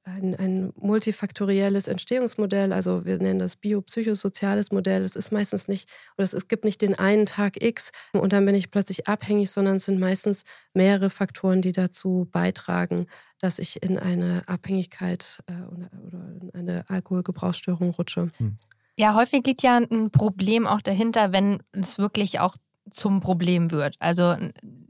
[0.05, 5.01] ein, ein multifaktorielles Entstehungsmodell, also wir nennen das biopsychosoziales Modell.
[5.01, 8.55] Es ist meistens nicht, oder es gibt nicht den einen Tag X und dann bin
[8.55, 13.07] ich plötzlich abhängig, sondern es sind meistens mehrere Faktoren, die dazu beitragen,
[13.39, 18.31] dass ich in eine Abhängigkeit äh, oder, oder, in eine Alkoholgebrauchsstörung rutsche.
[18.37, 18.57] Hm.
[18.97, 22.55] Ja, häufig liegt ja ein Problem auch dahinter, wenn es wirklich auch
[22.89, 23.95] zum Problem wird.
[23.99, 24.35] Also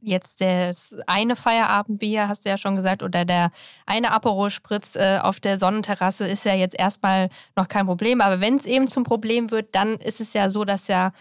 [0.02, 3.52] jetzt das eine Feierabendbier, hast du ja schon gesagt, oder der
[3.86, 8.22] eine Aperol Spritz äh, auf der Sonnenterrasse ist ja jetzt erstmal noch kein Problem.
[8.22, 11.12] Aber wenn es eben zum Problem wird, dann ist es ja so, dass ja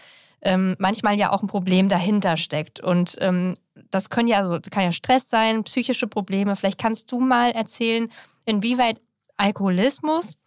[0.41, 2.79] ähm, manchmal ja auch ein Problem dahinter steckt.
[2.79, 3.57] Und ähm,
[3.89, 6.55] das können ja, also, kann ja Stress sein, psychische Probleme.
[6.55, 8.09] Vielleicht kannst du mal erzählen,
[8.45, 9.01] inwieweit
[9.37, 10.37] Alkoholismus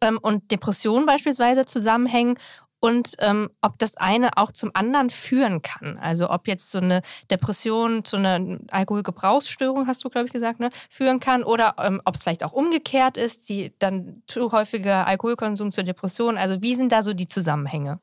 [0.00, 2.36] ähm, und Depression beispielsweise zusammenhängen
[2.80, 5.98] und ähm, ob das eine auch zum anderen führen kann.
[5.98, 10.70] Also ob jetzt so eine Depression zu einer Alkoholgebrauchsstörung, hast du, glaube ich, gesagt, ne,
[10.88, 15.72] führen kann oder ähm, ob es vielleicht auch umgekehrt ist, die dann zu häufiger Alkoholkonsum
[15.72, 16.38] zur Depression.
[16.38, 18.00] Also wie sind da so die Zusammenhänge?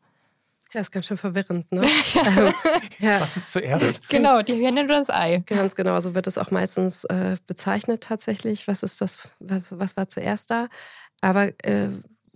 [0.74, 1.82] Ja, ist ganz schön verwirrend, ne?
[1.82, 2.54] ähm,
[3.00, 3.22] ja.
[3.22, 4.08] Was ist zuerst?
[4.10, 5.44] Genau, die Henne oder das Ei.
[5.46, 8.68] Ganz genau, so wird es auch meistens äh, bezeichnet tatsächlich.
[8.68, 10.68] Was ist das, was, was war zuerst da?
[11.22, 11.90] Aber äh,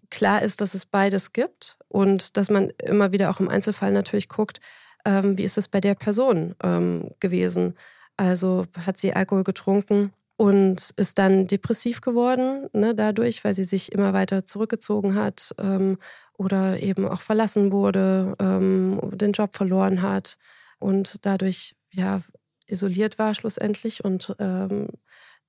[0.09, 4.29] klar ist, dass es beides gibt und dass man immer wieder auch im Einzelfall natürlich
[4.29, 4.59] guckt,
[5.05, 7.75] ähm, wie ist es bei der Person ähm, gewesen.
[8.17, 13.91] Also hat sie Alkohol getrunken und ist dann depressiv geworden ne, dadurch, weil sie sich
[13.91, 15.97] immer weiter zurückgezogen hat ähm,
[16.37, 20.37] oder eben auch verlassen wurde, ähm, den Job verloren hat
[20.79, 22.21] und dadurch ja
[22.67, 24.87] isoliert war schlussendlich und ähm,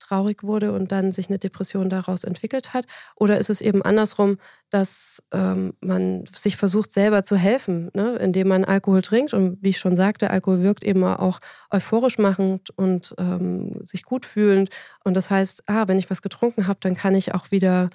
[0.03, 2.85] traurig wurde und dann sich eine Depression daraus entwickelt hat?
[3.15, 4.37] Oder ist es eben andersrum,
[4.69, 8.15] dass ähm, man sich versucht, selber zu helfen, ne?
[8.17, 9.33] indem man Alkohol trinkt?
[9.33, 11.39] Und wie ich schon sagte, Alkohol wirkt eben auch
[11.71, 14.69] euphorisch machend und ähm, sich gut fühlend.
[15.03, 17.89] Und das heißt, ah, wenn ich was getrunken habe, dann kann ich auch wieder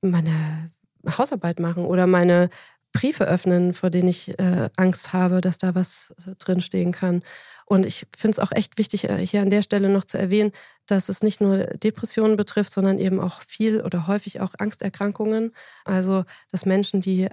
[0.00, 0.70] meine
[1.06, 2.48] Hausarbeit machen oder meine
[2.94, 7.22] Briefe öffnen, vor denen ich äh, Angst habe, dass da was äh, drinstehen kann.
[7.66, 10.52] Und ich finde es auch echt wichtig, äh, hier an der Stelle noch zu erwähnen,
[10.86, 15.52] dass es nicht nur Depressionen betrifft, sondern eben auch viel oder häufig auch Angsterkrankungen.
[15.84, 17.28] Also, dass Menschen, die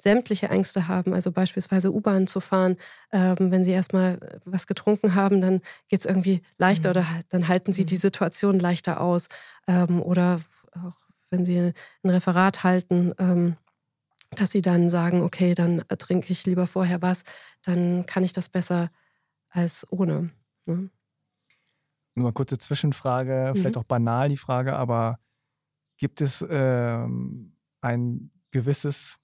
[0.00, 2.76] sämtliche Ängste haben, also beispielsweise U-Bahn zu fahren,
[3.12, 6.96] ähm, wenn sie erstmal was getrunken haben, dann geht es irgendwie leichter mhm.
[6.96, 8.00] oder dann halten sie die mhm.
[8.00, 9.28] Situation leichter aus.
[9.68, 10.40] Ähm, oder
[10.74, 10.96] auch
[11.30, 11.72] wenn sie
[12.02, 13.56] ein Referat halten, ähm,
[14.36, 17.24] dass sie dann sagen, okay, dann trinke ich lieber vorher was,
[17.62, 18.90] dann kann ich das besser
[19.48, 20.30] als ohne.
[20.66, 20.90] Ne?
[22.14, 23.58] Nur eine kurze Zwischenfrage, mhm.
[23.58, 25.18] vielleicht auch banal die Frage, aber
[25.96, 29.18] gibt es ähm, ein gewisses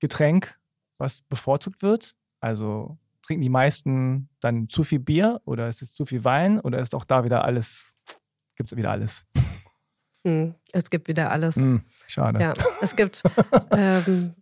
[0.00, 0.58] Getränk,
[0.98, 2.16] was bevorzugt wird?
[2.40, 6.80] Also trinken die meisten dann zu viel Bier oder ist es zu viel Wein oder
[6.80, 7.94] ist auch da wieder alles,
[8.56, 9.24] gibt es wieder alles?
[10.24, 11.56] Hm, es gibt wieder alles.
[11.56, 12.40] Hm, schade.
[12.40, 13.22] Ja, es gibt
[13.72, 14.34] ähm,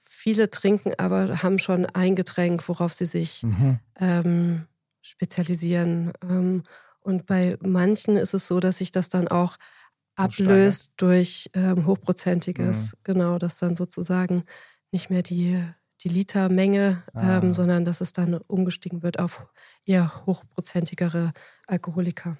[0.00, 3.78] viele trinken aber haben schon ein Getränk, worauf sie sich mhm.
[3.98, 4.66] ähm,
[5.02, 6.12] spezialisieren.
[6.22, 6.62] Ähm,
[7.00, 9.56] und bei manchen ist es so, dass sich das dann auch
[10.16, 12.92] ablöst durch ähm, hochprozentiges.
[12.92, 12.98] Mhm.
[13.04, 14.44] Genau, dass dann sozusagen
[14.90, 15.64] nicht mehr die,
[16.02, 17.38] die Litermenge, ah.
[17.38, 19.46] ähm, sondern dass es dann umgestiegen wird auf
[19.86, 21.32] eher hochprozentigere
[21.66, 22.36] Alkoholiker.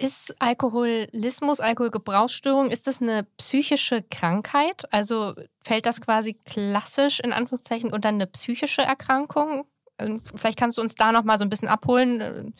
[0.00, 4.92] Ist Alkoholismus, Alkoholgebrauchsstörung, ist das eine psychische Krankheit?
[4.92, 9.66] Also fällt das quasi klassisch in Anführungszeichen unter eine psychische Erkrankung?
[9.98, 12.54] Ähm, vielleicht kannst du uns da noch mal so ein bisschen abholen.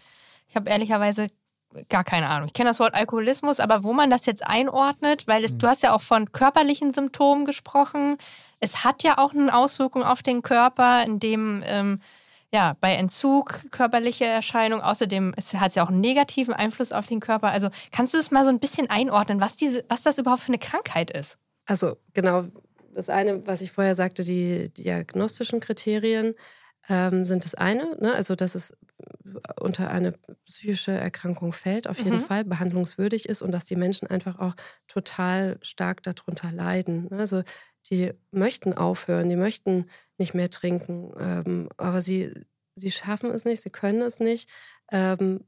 [0.49, 1.29] Ich habe ehrlicherweise
[1.89, 2.49] gar keine Ahnung.
[2.49, 5.59] Ich kenne das Wort Alkoholismus, aber wo man das jetzt einordnet, weil es, mhm.
[5.59, 8.17] du hast ja auch von körperlichen Symptomen gesprochen.
[8.61, 12.01] Es hat ja auch eine Auswirkung auf den Körper, in dem ähm,
[12.53, 14.83] ja, bei Entzug körperliche Erscheinungen.
[14.83, 17.51] Außerdem es hat es ja auch einen negativen Einfluss auf den Körper.
[17.51, 20.49] Also kannst du das mal so ein bisschen einordnen, was, diese, was das überhaupt für
[20.49, 21.39] eine Krankheit ist?
[21.67, 22.45] Also genau,
[22.95, 26.35] das eine, was ich vorher sagte, die diagnostischen Kriterien
[26.89, 27.97] ähm, sind das eine.
[28.01, 28.15] Ne?
[28.15, 28.73] Also dass es
[29.61, 30.15] unter eine
[30.47, 32.25] psychische Erkrankung fällt, auf jeden mhm.
[32.25, 34.55] Fall behandlungswürdig ist und dass die Menschen einfach auch
[34.87, 37.09] total stark darunter leiden.
[37.13, 37.43] Also
[37.91, 39.87] die möchten aufhören, die möchten
[40.19, 42.33] nicht mehr trinken, ähm, aber sie,
[42.75, 44.51] sie schaffen es nicht, sie können es nicht.
[44.91, 45.45] Ähm,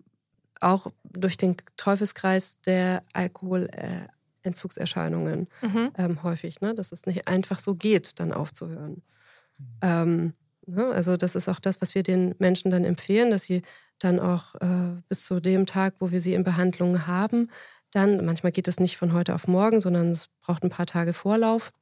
[0.61, 5.91] auch durch den Teufelskreis der Alkoholentzugserscheinungen mhm.
[5.97, 6.75] ähm, häufig, ne?
[6.75, 9.03] dass es nicht einfach so geht, dann aufzuhören.
[9.81, 10.35] Ähm,
[10.67, 10.85] ne?
[10.87, 13.63] Also das ist auch das, was wir den Menschen dann empfehlen, dass sie
[13.99, 17.49] dann auch äh, bis zu dem Tag, wo wir sie in Behandlung haben,
[17.93, 21.13] dann, manchmal geht es nicht von heute auf morgen, sondern es braucht ein paar Tage
[21.13, 21.73] Vorlauf,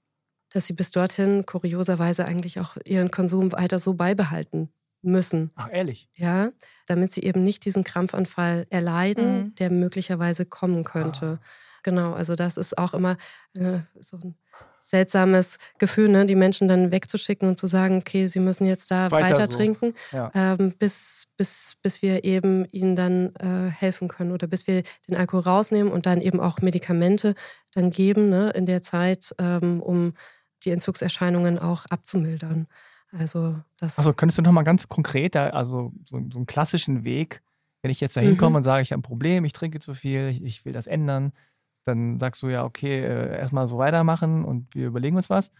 [0.52, 4.70] dass sie bis dorthin kurioserweise eigentlich auch ihren Konsum weiter so beibehalten
[5.02, 5.50] müssen.
[5.54, 6.08] Ach, ehrlich?
[6.14, 6.50] Ja,
[6.87, 9.54] damit sie eben nicht diesen Krampfanfall erleiden, mhm.
[9.56, 11.38] der möglicherweise kommen könnte.
[11.40, 11.46] Ah.
[11.84, 13.16] Genau, also das ist auch immer
[13.54, 14.34] äh, so ein
[14.80, 16.26] seltsames Gefühl, ne?
[16.26, 19.56] die Menschen dann wegzuschicken und zu sagen, okay, sie müssen jetzt da weiter, weiter so.
[19.56, 20.30] trinken, ja.
[20.34, 25.16] ähm, bis, bis, bis wir eben ihnen dann äh, helfen können oder bis wir den
[25.16, 27.34] Alkohol rausnehmen und dann eben auch Medikamente
[27.74, 28.50] dann geben ne?
[28.50, 30.14] in der Zeit, ähm, um
[30.64, 32.66] die Entzugserscheinungen auch abzumildern.
[33.12, 33.98] Also das.
[33.98, 37.42] Also könntest du noch mal ganz konkret, also so, so einen klassischen Weg,
[37.82, 38.56] wenn ich jetzt da hinkomme mhm.
[38.56, 41.32] und sage, ich habe ein Problem, ich trinke zu viel, ich, ich will das ändern,
[41.84, 45.52] dann sagst du ja, okay, äh, erstmal so weitermachen und wir überlegen uns was.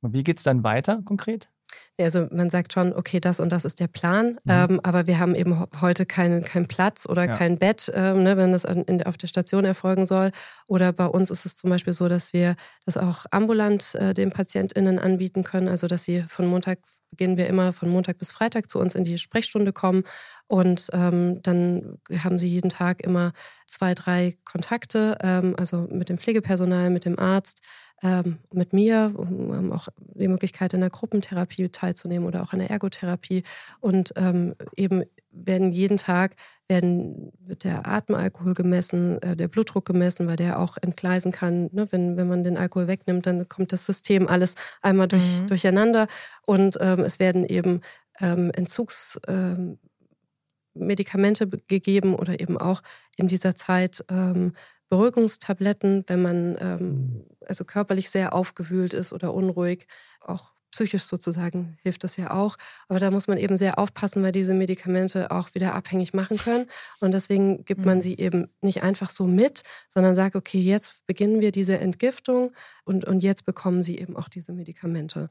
[0.00, 1.50] Und wie geht es dann weiter konkret?
[1.98, 4.50] Also man sagt schon, okay, das und das ist der Plan, mhm.
[4.50, 7.36] ähm, aber wir haben eben heute keinen kein Platz oder ja.
[7.36, 10.30] kein Bett, ähm, ne, wenn das in, auf der Station erfolgen soll.
[10.66, 14.30] Oder bei uns ist es zum Beispiel so, dass wir das auch ambulant äh, den
[14.30, 16.78] PatientInnen anbieten können, also dass sie von Montag
[17.10, 20.02] beginnen wir immer von Montag bis Freitag zu uns in die Sprechstunde kommen
[20.48, 23.32] und ähm, dann haben sie jeden Tag immer
[23.66, 27.62] zwei, drei Kontakte, ähm, also mit dem Pflegepersonal, mit dem Arzt,
[28.02, 32.70] ähm, mit mir, haben auch die Möglichkeit, in der Gruppentherapie teilzunehmen oder auch in der
[32.70, 33.42] Ergotherapie.
[33.80, 36.34] Und ähm, eben werden jeden Tag
[36.68, 41.68] werden, wird der Atemalkohol gemessen, äh, der Blutdruck gemessen, weil der auch entgleisen kann.
[41.72, 41.86] Ne?
[41.90, 45.46] Wenn, wenn man den Alkohol wegnimmt, dann kommt das System alles einmal durch, mhm.
[45.46, 46.06] durcheinander.
[46.44, 47.80] Und ähm, es werden eben
[48.20, 52.82] ähm, Entzugsmedikamente ähm, gegeben oder eben auch
[53.16, 54.54] in dieser Zeit ähm,
[54.88, 59.86] Beruhigungstabletten, wenn man ähm, also körperlich sehr aufgewühlt ist oder unruhig.
[60.20, 62.56] Auch psychisch sozusagen hilft das ja auch.
[62.88, 66.66] Aber da muss man eben sehr aufpassen, weil diese Medikamente auch wieder abhängig machen können.
[67.00, 68.02] Und deswegen gibt man mhm.
[68.02, 72.52] sie eben nicht einfach so mit, sondern sagt, okay, jetzt beginnen wir diese Entgiftung
[72.84, 75.30] und, und jetzt bekommen sie eben auch diese Medikamente.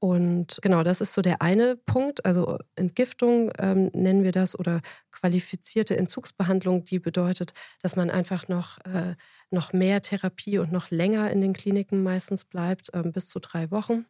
[0.00, 2.24] Und genau, das ist so der eine Punkt.
[2.24, 4.80] Also Entgiftung ähm, nennen wir das oder
[5.10, 9.16] qualifizierte Entzugsbehandlung, die bedeutet, dass man einfach noch, äh,
[9.50, 13.70] noch mehr Therapie und noch länger in den Kliniken meistens bleibt, ähm, bis zu drei
[13.72, 14.06] Wochen.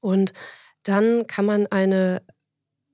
[0.00, 0.32] Und
[0.84, 2.22] dann kann man eine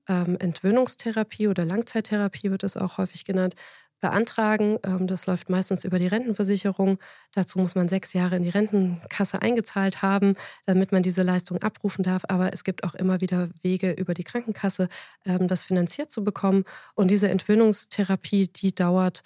[0.09, 3.53] ähm, Entwöhnungstherapie oder Langzeittherapie, wird es auch häufig genannt,
[4.03, 4.77] beantragen.
[4.83, 6.99] Ähm, das läuft meistens über die Rentenversicherung.
[7.31, 10.35] Dazu muss man sechs Jahre in die Rentenkasse eingezahlt haben,
[10.65, 12.23] damit man diese Leistung abrufen darf.
[12.27, 14.89] Aber es gibt auch immer wieder Wege über die Krankenkasse,
[15.25, 16.65] ähm, das finanziert zu bekommen.
[16.95, 19.23] Und diese Entwöhnungstherapie, die dauert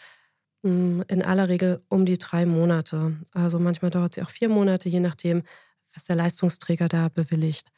[0.64, 3.18] hm, in aller Regel um die drei Monate.
[3.34, 5.42] Also manchmal dauert sie auch vier Monate, je nachdem,
[5.96, 7.72] was der Leistungsträger da bewilligt.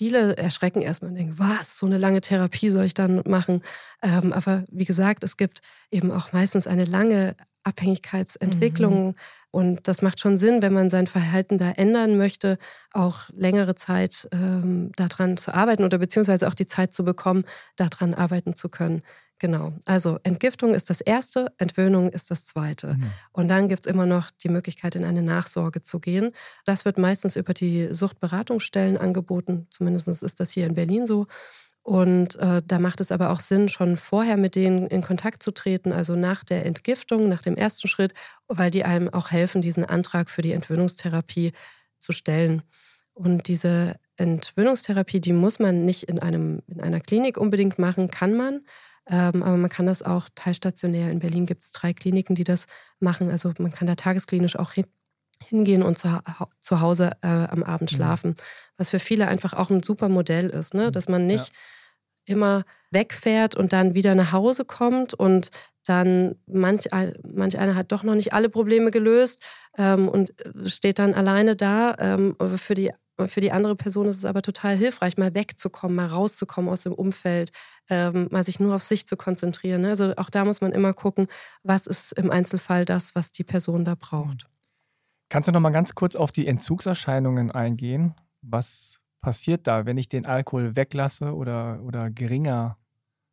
[0.00, 3.62] Viele erschrecken erstmal und denken, was, so eine lange Therapie soll ich dann machen?
[4.00, 5.60] Ähm, aber wie gesagt, es gibt
[5.90, 9.08] eben auch meistens eine lange Abhängigkeitsentwicklung.
[9.08, 9.14] Mhm.
[9.50, 12.56] Und das macht schon Sinn, wenn man sein Verhalten da ändern möchte,
[12.94, 17.44] auch längere Zeit ähm, daran zu arbeiten oder beziehungsweise auch die Zeit zu bekommen,
[17.76, 19.02] daran arbeiten zu können.
[19.40, 19.72] Genau.
[19.86, 22.94] Also Entgiftung ist das Erste, Entwöhnung ist das Zweite.
[22.94, 23.10] Mhm.
[23.32, 26.32] Und dann gibt es immer noch die Möglichkeit, in eine Nachsorge zu gehen.
[26.66, 29.66] Das wird meistens über die Suchtberatungsstellen angeboten.
[29.70, 31.26] Zumindest ist das hier in Berlin so.
[31.82, 35.52] Und äh, da macht es aber auch Sinn, schon vorher mit denen in Kontakt zu
[35.52, 38.12] treten, also nach der Entgiftung, nach dem ersten Schritt,
[38.46, 41.52] weil die einem auch helfen, diesen Antrag für die Entwöhnungstherapie
[41.98, 42.62] zu stellen.
[43.14, 48.34] Und diese Entwöhnungstherapie, die muss man nicht in, einem, in einer Klinik unbedingt machen, kann
[48.34, 48.60] man.
[49.10, 51.10] Ähm, aber man kann das auch teilstationär.
[51.10, 52.66] In Berlin gibt es drei Kliniken, die das
[53.00, 53.30] machen.
[53.30, 54.86] Also man kann da tagesklinisch auch hin,
[55.44, 56.20] hingehen und zu,
[56.60, 57.96] zu Hause äh, am Abend mhm.
[57.96, 58.34] schlafen.
[58.76, 60.92] Was für viele einfach auch ein super Modell ist, ne?
[60.92, 62.34] dass man nicht ja.
[62.34, 65.50] immer wegfährt und dann wieder nach Hause kommt und
[65.84, 66.86] dann manch,
[67.24, 69.42] manch einer hat doch noch nicht alle Probleme gelöst
[69.76, 70.32] ähm, und
[70.66, 71.96] steht dann alleine da.
[71.98, 72.92] Ähm, für die
[73.28, 76.92] für die andere Person ist es aber total hilfreich, mal wegzukommen, mal rauszukommen aus dem
[76.92, 77.50] Umfeld,
[77.88, 79.82] ähm, mal sich nur auf sich zu konzentrieren.
[79.82, 79.90] Ne?
[79.90, 81.26] Also auch da muss man immer gucken,
[81.62, 84.46] was ist im Einzelfall das, was die Person da braucht.
[85.28, 88.14] Kannst du noch mal ganz kurz auf die Entzugserscheinungen eingehen?
[88.42, 92.78] Was passiert da, wenn ich den Alkohol weglasse oder, oder geringer,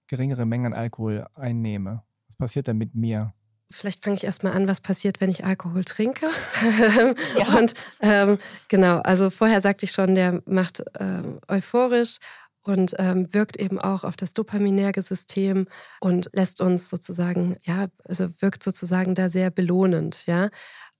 [0.07, 2.03] geringere Mengen Alkohol einnehme?
[2.27, 3.33] Was passiert da mit mir?
[3.69, 6.27] Vielleicht fange ich erstmal an, was passiert, wenn ich Alkohol trinke.
[7.37, 7.57] ja.
[7.57, 8.37] Und ähm,
[8.69, 12.17] genau, also vorher sagte ich schon, der macht ähm, euphorisch
[12.63, 15.67] und ähm, wirkt eben auch auf das dopaminerge System
[15.99, 20.49] und lässt uns sozusagen, ja, also wirkt sozusagen da sehr belohnend, ja.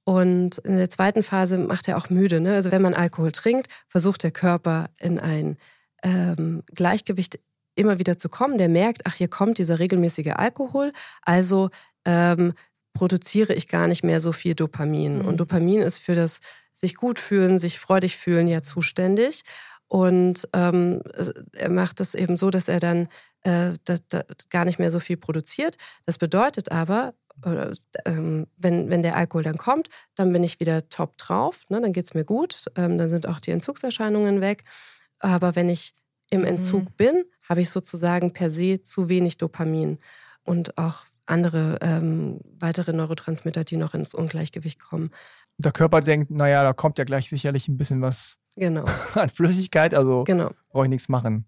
[0.04, 2.40] Und in der zweiten Phase macht er auch müde.
[2.40, 2.54] Ne?
[2.54, 5.58] Also wenn man Alkohol trinkt, versucht der Körper in ein
[6.02, 7.40] ähm, Gleichgewicht
[7.78, 8.58] immer wieder zu kommen.
[8.58, 11.70] Der merkt, ach, hier kommt dieser regelmäßige Alkohol, also
[12.06, 12.54] ähm,
[12.94, 15.20] produziere ich gar nicht mehr so viel Dopamin.
[15.20, 15.26] Mhm.
[15.26, 16.40] Und Dopamin ist für das
[16.74, 19.44] sich gut fühlen, sich freudig fühlen ja zuständig.
[19.88, 21.02] Und ähm,
[21.54, 23.08] er macht das eben so, dass er dann
[23.44, 25.78] äh, das, das gar nicht mehr so viel produziert.
[26.06, 27.14] Das bedeutet aber,
[27.46, 27.72] oder,
[28.06, 31.80] ähm, wenn, wenn der Alkohol dann kommt, dann bin ich wieder top drauf, ne?
[31.80, 34.64] dann geht es mir gut, ähm, dann sind auch die Entzugserscheinungen weg.
[35.20, 35.94] Aber wenn ich
[36.30, 36.44] im.
[36.44, 36.94] Entzug mhm.
[36.98, 40.00] bin, habe ich sozusagen per se zu wenig Dopamin
[40.44, 45.12] und auch andere ähm, weitere Neurotransmitter, die noch ins Ungleichgewicht kommen.
[45.58, 48.86] Der Körper denkt, naja, da kommt ja gleich sicherlich ein bisschen was genau.
[49.16, 50.52] an Flüssigkeit, also genau.
[50.70, 51.46] brauche ich nichts machen.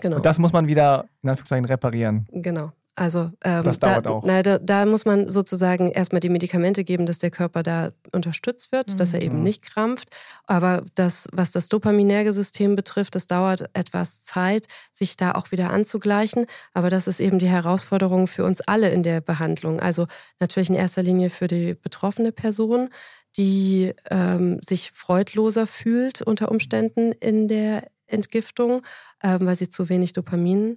[0.00, 0.16] Genau.
[0.16, 2.26] Und das muss man wieder in Anführungszeichen reparieren.
[2.32, 2.72] Genau.
[2.94, 4.24] Also ähm, das dauert da, auch.
[4.24, 8.70] Na, da, da, muss man sozusagen erstmal die Medikamente geben, dass der Körper da unterstützt
[8.70, 8.96] wird, mhm.
[8.98, 9.44] dass er eben mhm.
[9.44, 10.10] nicht krampft.
[10.46, 16.44] Aber das, was das Dopaminergesystem betrifft, das dauert etwas Zeit, sich da auch wieder anzugleichen.
[16.74, 19.80] Aber das ist eben die Herausforderung für uns alle in der Behandlung.
[19.80, 20.06] Also
[20.38, 22.90] natürlich in erster Linie für die betroffene Person,
[23.38, 28.82] die ähm, sich freudloser fühlt unter Umständen in der Entgiftung,
[29.22, 30.76] ähm, weil sie zu wenig Dopamin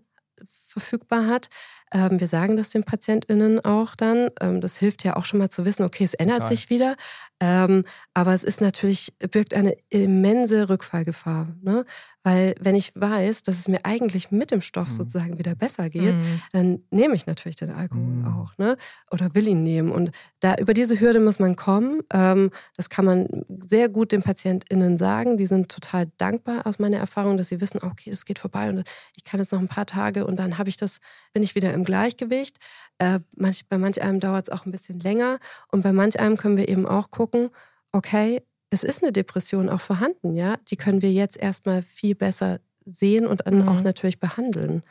[0.50, 1.50] verfügbar hat.
[1.94, 4.30] Ähm, wir sagen das den PatientInnen auch dann.
[4.42, 6.56] Ähm, das hilft ja auch schon mal zu wissen, okay, es ändert Total.
[6.56, 6.96] sich wieder.
[7.40, 11.48] Ähm, aber es ist natürlich, birgt eine immense Rückfallgefahr.
[11.62, 11.86] Ne?
[12.26, 14.96] Weil wenn ich weiß, dass es mir eigentlich mit dem Stoff mhm.
[14.96, 16.42] sozusagen wieder besser geht, mhm.
[16.52, 18.26] dann nehme ich natürlich den Alkohol mhm.
[18.26, 18.78] auch, ne?
[19.12, 19.92] Oder will ihn nehmen.
[19.92, 20.10] Und
[20.40, 22.02] da über diese Hürde muss man kommen.
[22.12, 23.28] Ähm, das kann man
[23.68, 25.38] sehr gut den PatientInnen sagen.
[25.38, 28.90] Die sind total dankbar aus meiner Erfahrung, dass sie wissen, okay, das geht vorbei und
[29.16, 31.76] ich kann jetzt noch ein paar Tage und dann habe ich das, bin ich wieder
[31.76, 32.58] im Gleichgewicht.
[32.98, 35.38] Äh, manch, bei manch einem dauert es auch ein bisschen länger
[35.72, 37.52] und bei manch einem können wir eben auch gucken,
[37.92, 40.56] okay, es ist eine Depression auch vorhanden, ja.
[40.70, 43.68] Die können wir jetzt erstmal viel besser sehen und dann mhm.
[43.68, 44.84] auch natürlich behandeln.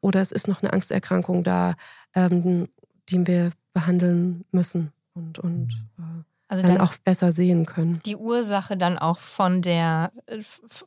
[0.00, 1.74] Oder es ist noch eine Angsterkrankung da,
[2.14, 2.68] ähm,
[3.08, 6.20] die wir behandeln müssen und, und mhm.
[6.20, 8.00] äh, also dann, dann, auch besser sehen können.
[8.04, 10.12] Die Ursache dann auch von der,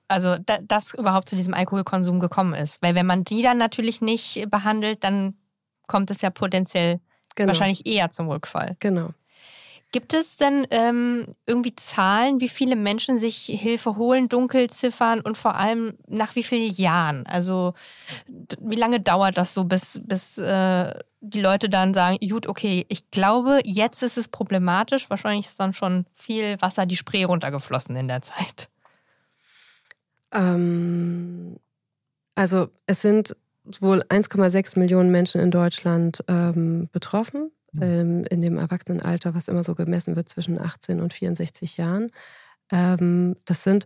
[0.07, 2.83] also da, dass überhaupt zu diesem Alkoholkonsum gekommen ist.
[2.83, 5.33] Weil wenn man die dann natürlich nicht behandelt, dann
[5.87, 6.99] kommt es ja potenziell
[7.35, 7.47] genau.
[7.47, 8.75] wahrscheinlich eher zum Rückfall.
[8.79, 9.09] Genau.
[9.95, 15.55] Gibt es denn ähm, irgendwie Zahlen, wie viele Menschen sich Hilfe holen, Dunkelziffern und vor
[15.55, 17.25] allem nach wie vielen Jahren?
[17.27, 17.73] Also
[18.59, 23.09] wie lange dauert das so, bis, bis äh, die Leute dann sagen, gut, okay, ich
[23.09, 25.09] glaube, jetzt ist es problematisch.
[25.09, 28.67] Wahrscheinlich ist dann schon viel Wasser die Spree runtergeflossen in der Zeit.
[30.33, 31.55] Ähm,
[32.35, 33.33] also es sind
[33.79, 37.81] wohl 1,6 Millionen Menschen in Deutschland ähm, betroffen Mhm.
[37.81, 42.11] ähm, in dem Erwachsenenalter, was immer so gemessen wird zwischen 18 und 64 Jahren.
[42.71, 43.85] Ähm, das sind,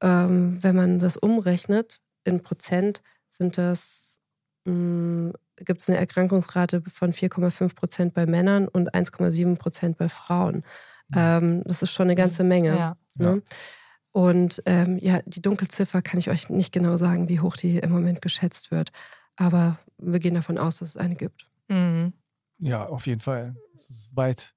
[0.00, 4.18] ähm, wenn man das umrechnet, in Prozent sind das,
[4.66, 10.64] hm, gibt es eine Erkrankungsrate von 4,5 Prozent bei Männern und 1,7 Prozent bei Frauen.
[11.08, 11.14] Mhm.
[11.16, 12.76] Ähm, das ist schon eine ganze Menge.
[12.76, 12.96] Ja.
[13.16, 13.42] Ne?
[14.10, 17.90] Und ähm, ja, die Dunkelziffer kann ich euch nicht genau sagen, wie hoch die im
[17.90, 18.90] Moment geschätzt wird.
[19.36, 21.46] Aber wir gehen davon aus, dass es eine gibt.
[21.68, 22.12] Mhm.
[22.64, 23.54] Ja, auf jeden Fall.
[23.74, 24.54] Es ist weit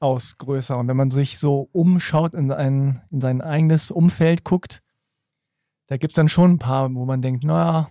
[0.00, 0.76] aus größer.
[0.76, 4.82] Und wenn man sich so umschaut, in, ein, in sein eigenes Umfeld guckt,
[5.86, 7.88] da gibt es dann schon ein paar, wo man denkt, naja,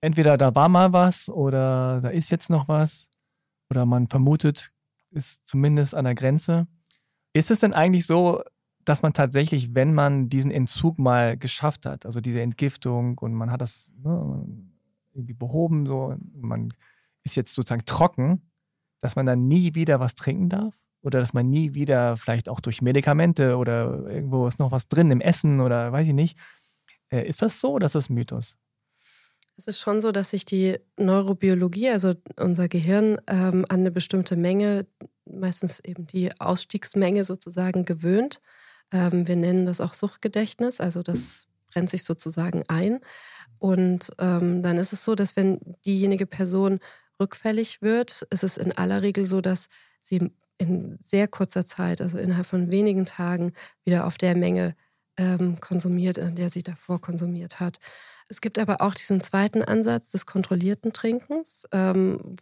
[0.00, 3.10] entweder da war mal was oder da ist jetzt noch was
[3.68, 4.70] oder man vermutet,
[5.10, 6.66] ist zumindest an der Grenze.
[7.34, 8.42] Ist es denn eigentlich so,
[8.86, 13.50] dass man tatsächlich, wenn man diesen Entzug mal geschafft hat, also diese Entgiftung und man
[13.50, 14.46] hat das ne,
[15.12, 16.72] irgendwie behoben, so, man
[17.22, 18.47] ist jetzt sozusagen trocken,
[19.00, 20.74] dass man dann nie wieder was trinken darf?
[21.00, 25.10] Oder dass man nie wieder vielleicht auch durch Medikamente oder irgendwo ist noch was drin
[25.10, 26.36] im Essen oder weiß ich nicht.
[27.10, 28.56] Äh, ist das so oder ist das Mythos?
[29.56, 34.36] Es ist schon so, dass sich die Neurobiologie, also unser Gehirn, ähm, an eine bestimmte
[34.36, 34.86] Menge,
[35.24, 38.40] meistens eben die Ausstiegsmenge sozusagen, gewöhnt.
[38.92, 43.00] Ähm, wir nennen das auch Suchtgedächtnis, also das brennt sich sozusagen ein.
[43.58, 46.78] Und ähm, dann ist es so, dass wenn diejenige Person
[47.20, 49.68] rückfällig wird, ist es in aller Regel so, dass
[50.02, 53.52] sie in sehr kurzer Zeit, also innerhalb von wenigen Tagen,
[53.84, 54.74] wieder auf der Menge
[55.16, 57.78] ähm, konsumiert, in der sie davor konsumiert hat.
[58.28, 62.36] Es gibt aber auch diesen zweiten Ansatz des kontrollierten Trinkens, ähm,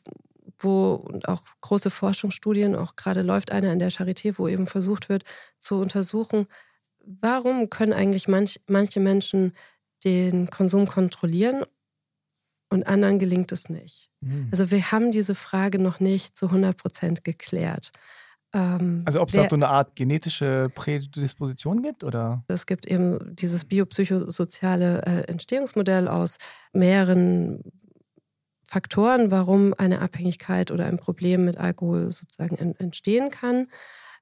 [0.59, 5.25] wo auch große Forschungsstudien, auch gerade läuft eine an der Charité, wo eben versucht wird
[5.59, 6.47] zu untersuchen,
[7.01, 9.53] warum können eigentlich manch, manche Menschen
[10.05, 11.65] den Konsum kontrollieren
[12.69, 14.11] und anderen gelingt es nicht.
[14.21, 14.49] Mhm.
[14.51, 17.93] Also wir haben diese Frage noch nicht zu 100 Prozent geklärt.
[18.53, 22.05] Ähm, also ob es da so eine Art genetische Prädisposition gibt?
[22.05, 22.45] Oder?
[22.49, 26.39] Es gibt eben dieses biopsychosoziale äh, Entstehungsmodell aus
[26.73, 27.61] mehreren
[28.65, 33.69] Faktoren, warum eine Abhängigkeit oder ein Problem mit Alkohol sozusagen entstehen kann.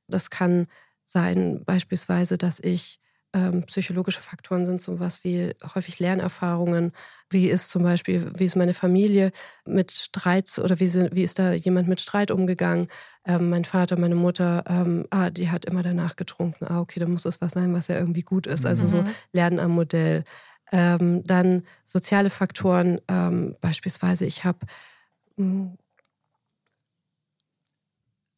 [0.07, 0.67] Das kann
[1.07, 3.01] sein beispielsweise, dass ich
[3.35, 6.93] ähm, psychologische Faktoren sind sowas wie häufig Lernerfahrungen.
[7.29, 9.33] Wie ist zum Beispiel, wie ist meine Familie
[9.67, 12.87] mit Streits oder wie, sind, wie ist da jemand mit Streit umgegangen?
[13.27, 16.65] Ähm, mein Vater, meine Mutter, ähm, ah, die hat immer danach getrunken.
[16.67, 18.65] Ah, okay, dann muss das was sein, was ja irgendwie gut ist.
[18.65, 19.09] Also so mhm.
[19.33, 20.23] Lernen am Modell.
[20.71, 24.61] Ähm, dann soziale Faktoren, ähm, beispielsweise ich habe
[25.37, 25.77] hm,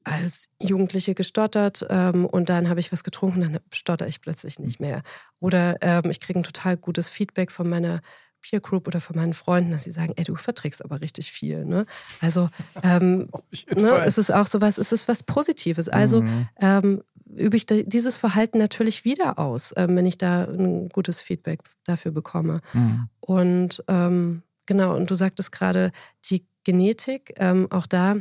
[0.06, 4.78] als Jugendliche gestottert ähm, und dann habe ich was getrunken, dann stotter ich plötzlich nicht
[4.78, 5.02] mehr.
[5.40, 8.00] Oder ähm, ich kriege ein total gutes Feedback von meiner
[8.40, 11.64] Peer Group oder von meinen Freunden, dass sie sagen, ey, du verträgst aber richtig viel.
[11.64, 11.86] Ne?
[12.20, 12.48] Also
[12.84, 13.28] ähm,
[13.74, 15.88] ne, es ist auch so was, es ist was Positives.
[15.88, 16.48] Also mhm.
[16.60, 17.02] ähm,
[17.34, 22.12] übe ich dieses Verhalten natürlich wieder aus, ähm, wenn ich da ein gutes Feedback dafür
[22.12, 22.60] bekomme.
[22.72, 23.08] Mhm.
[23.18, 25.90] Und ähm, genau, und du sagtest gerade
[26.30, 28.16] die Genetik, ähm, auch da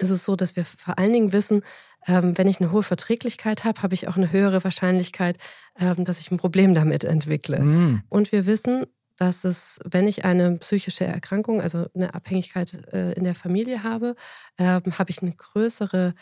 [0.00, 1.62] ist es so, dass wir vor allen Dingen wissen,
[2.06, 5.38] ähm, wenn ich eine hohe Verträglichkeit habe, habe ich auch eine höhere Wahrscheinlichkeit,
[5.78, 7.60] ähm, dass ich ein Problem damit entwickle.
[7.60, 8.02] Mhm.
[8.08, 8.86] Und wir wissen,
[9.16, 14.14] dass es, wenn ich eine psychische Erkrankung, also eine Abhängigkeit äh, in der Familie habe,
[14.58, 16.14] ähm, habe ich eine größere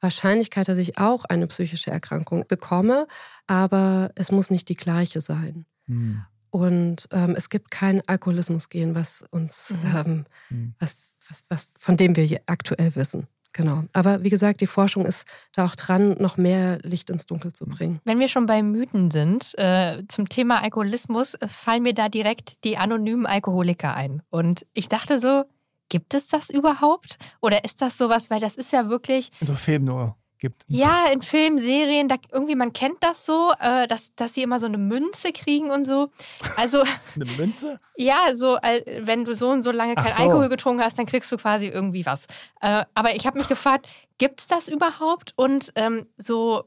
[0.00, 3.06] Wahrscheinlichkeit, dass ich auch eine psychische Erkrankung bekomme,
[3.46, 5.66] aber es muss nicht die gleiche sein.
[5.86, 6.22] Mhm.
[6.50, 9.96] Und ähm, es gibt kein Alkoholismus-Gen, was uns, mhm.
[9.96, 10.74] ähm, mhm.
[10.78, 10.94] was
[11.28, 13.26] was, was, von dem wir aktuell wissen.
[13.52, 13.84] Genau.
[13.92, 17.66] Aber wie gesagt, die Forschung ist da auch dran, noch mehr Licht ins Dunkel zu
[17.66, 18.00] bringen.
[18.04, 22.64] Wenn wir schon bei Mythen sind, äh, zum Thema Alkoholismus, äh, fallen mir da direkt
[22.64, 24.22] die anonymen Alkoholiker ein.
[24.30, 25.44] Und ich dachte so,
[25.88, 27.16] gibt es das überhaupt?
[27.40, 29.30] Oder ist das sowas, weil das ist ja wirklich.
[29.40, 30.64] So Film nur gibt.
[30.68, 34.60] Ja, in Filmen, Serien, da, irgendwie, man kennt das so, äh, dass, dass sie immer
[34.60, 36.10] so eine Münze kriegen und so.
[36.56, 36.82] Also.
[37.14, 37.80] eine Münze?
[37.96, 40.22] Ja, so, äh, wenn du so und so lange kein so.
[40.22, 42.26] Alkohol getrunken hast, dann kriegst du quasi irgendwie was.
[42.60, 43.88] Äh, aber ich habe mich gefragt,
[44.18, 45.32] gibt es das überhaupt?
[45.36, 46.64] Und ähm, so,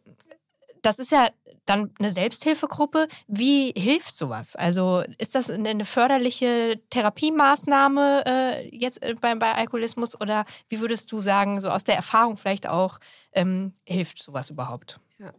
[0.82, 1.30] das ist ja
[1.68, 3.07] dann eine Selbsthilfegruppe.
[3.28, 4.55] Wie hilft sowas?
[4.55, 11.11] Also ist das eine förderliche Therapiemaßnahme äh, jetzt äh, bei, bei Alkoholismus oder wie würdest
[11.11, 12.99] du sagen, so aus der Erfahrung vielleicht auch,
[13.34, 14.99] ähm, hilft sowas überhaupt?
[15.20, 15.32] Ja.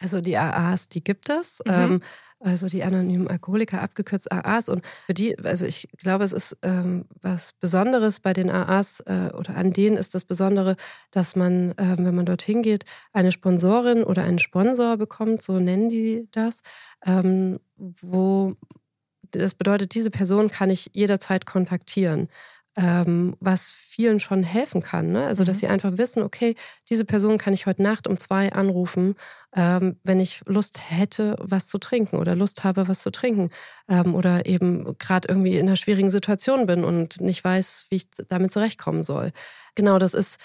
[0.00, 1.60] Also die AAs, die gibt es.
[1.64, 1.72] Mhm.
[1.72, 2.02] Ähm,
[2.44, 4.68] also die anonymen Alkoholiker, abgekürzt AAs.
[4.68, 9.30] Und für die, also ich glaube, es ist ähm, was Besonderes bei den AAs äh,
[9.34, 10.76] oder an denen ist das Besondere,
[11.10, 15.88] dass man, äh, wenn man dorthin geht, eine Sponsorin oder einen Sponsor bekommt, so nennen
[15.88, 16.60] die das,
[17.06, 18.56] ähm, wo
[19.30, 22.28] das bedeutet, diese Person kann ich jederzeit kontaktieren
[22.76, 25.12] ähm, was vielen schon helfen kann.
[25.12, 25.26] Ne?
[25.26, 25.60] Also, dass mhm.
[25.60, 26.54] sie einfach wissen, okay,
[26.90, 29.14] diese Person kann ich heute Nacht um zwei anrufen,
[29.54, 33.50] ähm, wenn ich Lust hätte, was zu trinken oder Lust habe, was zu trinken.
[33.88, 38.10] Ähm, oder eben gerade irgendwie in einer schwierigen Situation bin und nicht weiß, wie ich
[38.28, 39.30] damit zurechtkommen soll.
[39.74, 40.38] Genau, das ist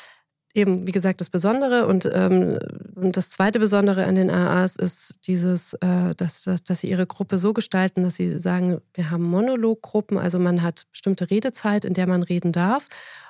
[0.54, 1.88] eben, wie gesagt, das Besondere.
[1.88, 2.58] Und, ähm,
[2.96, 7.06] und das zweite Besondere an den AAs ist dieses, äh, dass, dass, dass sie ihre
[7.06, 11.94] Gruppe so gestalten, dass sie sagen, wir haben Monologgruppen, also man hat bestimmte Redezeit, in
[11.94, 12.88] der man reden darf.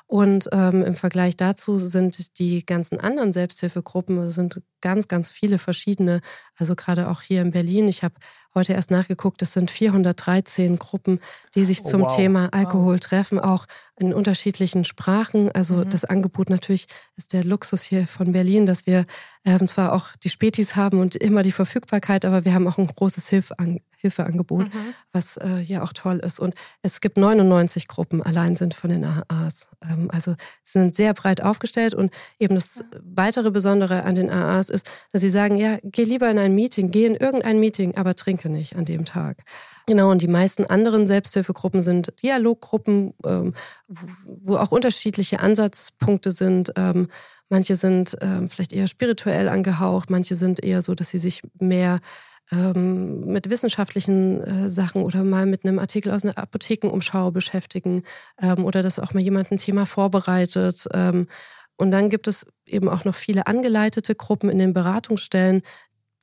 [0.09, 6.21] Und ähm, im Vergleich dazu sind die ganzen anderen Selbsthilfegruppen, sind ganz, ganz viele verschiedene.
[6.57, 7.87] Also gerade auch hier in Berlin.
[7.87, 8.15] Ich habe
[8.55, 11.19] heute erst nachgeguckt, es sind 413 Gruppen,
[11.53, 12.15] die sich oh, zum wow.
[12.15, 12.99] Thema Alkohol wow.
[12.99, 13.67] treffen, auch
[13.99, 15.51] in unterschiedlichen Sprachen.
[15.51, 15.91] Also mhm.
[15.91, 19.05] das Angebot natürlich ist der Luxus hier von Berlin, dass wir
[19.45, 22.87] ähm, zwar auch die Spätis haben und immer die Verfügbarkeit, aber wir haben auch ein
[22.87, 23.88] großes Hilfeangebot.
[23.99, 24.93] Hilfeangebot, mhm.
[25.11, 26.39] was äh, ja auch toll ist.
[26.39, 29.67] Und es gibt 99 Gruppen allein sind von den AAs.
[29.81, 34.69] Ähm, also sie sind sehr breit aufgestellt und eben das weitere Besondere an den AAs
[34.69, 38.15] ist, dass sie sagen, ja, geh lieber in ein Meeting, geh in irgendein Meeting, aber
[38.15, 39.43] trinke nicht an dem Tag.
[39.85, 43.53] Genau, und die meisten anderen Selbsthilfegruppen sind Dialoggruppen, ähm,
[43.87, 46.71] wo auch unterschiedliche Ansatzpunkte sind.
[46.75, 47.07] Ähm,
[47.49, 51.99] manche sind ähm, vielleicht eher spirituell angehaucht, manche sind eher so, dass sie sich mehr
[52.51, 58.03] ähm, mit wissenschaftlichen äh, Sachen oder mal mit einem Artikel aus einer Apothekenumschau beschäftigen
[58.41, 60.87] ähm, oder dass auch mal jemand ein Thema vorbereitet.
[60.93, 61.27] Ähm,
[61.77, 65.61] und dann gibt es eben auch noch viele angeleitete Gruppen in den Beratungsstellen,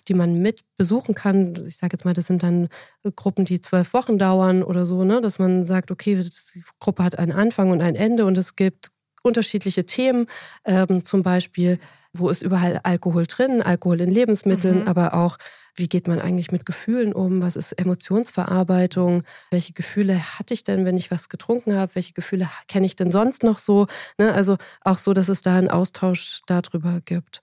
[0.09, 1.65] die man mit besuchen kann.
[1.67, 2.69] Ich sage jetzt mal, das sind dann
[3.17, 5.21] Gruppen, die zwölf Wochen dauern oder so, ne?
[5.21, 6.23] dass man sagt, okay,
[6.55, 8.91] die Gruppe hat einen Anfang und ein Ende und es gibt
[9.23, 10.27] unterschiedliche Themen,
[10.65, 11.79] ähm, zum Beispiel,
[12.13, 14.89] wo ist überall Alkohol drin, Alkohol in Lebensmitteln, mhm.
[14.89, 15.37] aber auch
[15.77, 17.43] wie geht man eigentlich mit Gefühlen um?
[17.43, 19.23] Was ist Emotionsverarbeitung?
[19.51, 21.95] Welche Gefühle hatte ich denn, wenn ich was getrunken habe?
[21.95, 23.87] Welche Gefühle kenne ich denn sonst noch so?
[24.19, 24.33] Ne?
[24.33, 27.41] Also auch so, dass es da einen Austausch darüber gibt.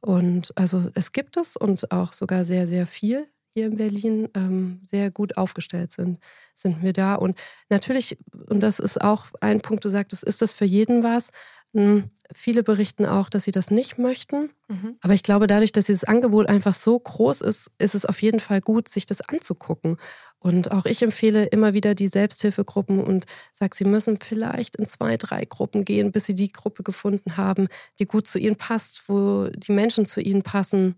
[0.00, 4.80] Und also es gibt es und auch sogar sehr, sehr viel hier in Berlin ähm,
[4.88, 6.18] sehr gut aufgestellt sind,
[6.54, 7.14] sind wir da.
[7.14, 8.16] Und natürlich,
[8.48, 11.30] und das ist auch ein Punkt, du sagtest, ist das für jeden was?
[11.74, 14.50] Hm, viele berichten auch, dass sie das nicht möchten.
[14.68, 14.96] Mhm.
[15.00, 18.40] Aber ich glaube, dadurch, dass dieses Angebot einfach so groß ist, ist es auf jeden
[18.40, 19.96] Fall gut, sich das anzugucken.
[20.38, 25.16] Und auch ich empfehle immer wieder die Selbsthilfegruppen und sage, sie müssen vielleicht in zwei,
[25.16, 27.68] drei Gruppen gehen, bis sie die Gruppe gefunden haben,
[27.98, 30.96] die gut zu ihnen passt, wo die Menschen zu ihnen passen.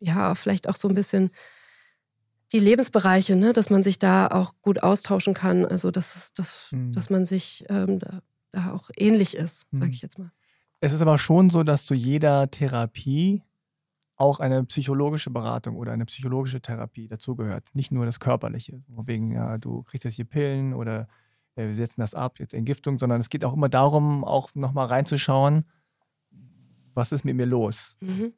[0.00, 1.30] Ja, vielleicht auch so ein bisschen
[2.52, 5.64] die Lebensbereiche, ne, dass man sich da auch gut austauschen kann.
[5.64, 6.92] Also, dass, dass, mhm.
[6.92, 7.98] dass man sich ähm,
[8.54, 9.92] auch ähnlich ist, sage hm.
[9.92, 10.30] ich jetzt mal.
[10.80, 13.42] Es ist aber schon so, dass zu jeder Therapie
[14.16, 17.68] auch eine psychologische Beratung oder eine psychologische Therapie dazugehört.
[17.72, 21.08] Nicht nur das Körperliche, wegen, ja, du kriegst jetzt hier Pillen oder
[21.56, 24.86] äh, wir setzen das ab, jetzt Entgiftung, sondern es geht auch immer darum, auch nochmal
[24.86, 25.64] reinzuschauen,
[26.94, 27.96] was ist mit mir los.
[28.00, 28.32] Mhm.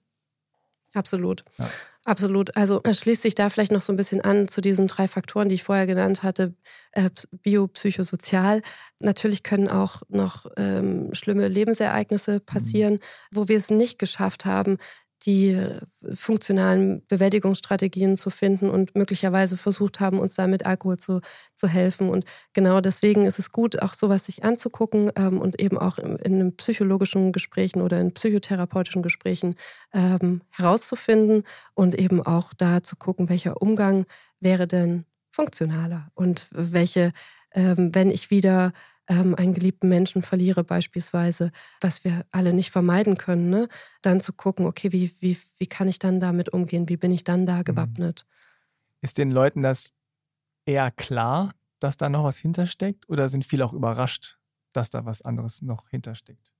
[0.95, 1.45] Absolut.
[1.59, 1.67] Ja.
[2.07, 2.57] Absolut.
[2.57, 5.49] Also es schließt sich da vielleicht noch so ein bisschen an zu diesen drei Faktoren,
[5.49, 6.55] die ich vorher genannt hatte,
[6.93, 7.11] äh,
[7.43, 8.63] biopsychosozial.
[9.01, 12.99] Natürlich können auch noch ähm, schlimme Lebensereignisse passieren, mhm.
[13.33, 14.79] wo wir es nicht geschafft haben,
[15.23, 15.81] die äh,
[16.14, 21.21] funktionalen Bewältigungsstrategien zu finden und möglicherweise versucht haben, uns da mit Alkohol zu,
[21.55, 22.11] zu helfen.
[22.11, 26.17] Und genau deswegen ist es gut, auch sowas sich anzugucken ähm, und eben auch in,
[26.17, 29.57] in psychologischen Gesprächen oder in psychotherapeutischen Gesprächen
[29.95, 31.45] ähm, herauszufinden
[31.75, 34.05] und eben auch da zu gucken, welcher Umgang
[34.41, 37.12] wäre denn funktionaler und welche,
[37.53, 38.73] ähm, wenn ich wieder
[39.09, 43.69] ähm, einen geliebten Menschen verliere beispielsweise, was wir alle nicht vermeiden können, ne?
[44.03, 46.89] dann zu gucken, okay, wie, wie, wie kann ich dann damit umgehen?
[46.89, 47.65] Wie bin ich dann da mhm.
[47.65, 48.27] gewappnet?
[49.03, 49.93] Ist den Leuten das
[50.65, 54.39] eher klar, dass da noch was hintersteckt oder sind viele auch überrascht,
[54.73, 56.53] dass da was anderes noch hintersteckt?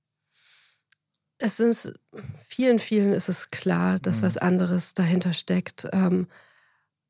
[1.39, 1.93] Es ist
[2.37, 4.25] vielen, vielen ist es klar, dass mhm.
[4.25, 5.87] was anderes dahinter steckt.
[5.91, 6.27] Ähm,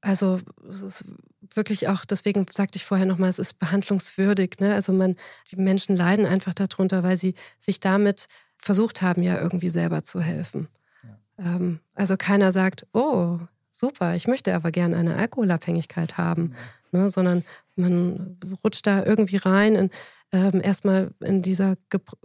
[0.07, 0.39] also
[0.69, 1.05] es ist
[1.53, 4.55] wirklich auch, deswegen sagte ich vorher nochmal, es ist behandlungswürdig.
[4.59, 4.73] Ne?
[4.73, 5.15] Also man,
[5.51, 8.27] die Menschen leiden einfach darunter, weil sie sich damit
[8.57, 10.67] versucht haben, ja irgendwie selber zu helfen.
[11.03, 11.55] Ja.
[11.55, 13.39] Ähm, also keiner sagt, oh,
[13.71, 16.53] super, ich möchte aber gerne eine Alkoholabhängigkeit haben,
[16.91, 16.99] mhm.
[16.99, 17.09] ne?
[17.09, 17.43] sondern
[17.75, 19.89] man rutscht da irgendwie rein in,
[20.31, 21.75] ähm, erstmal in dieser,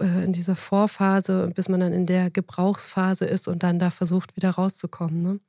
[0.00, 4.34] äh, in dieser Vorphase, bis man dann in der Gebrauchsphase ist und dann da versucht,
[4.36, 5.20] wieder rauszukommen.
[5.20, 5.40] Ne?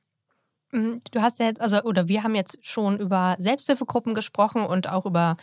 [0.74, 4.88] Mhm, du hast ja jetzt, also, oder wir haben jetzt schon über Selbsthilfegruppen gesprochen und
[4.88, 5.36] auch über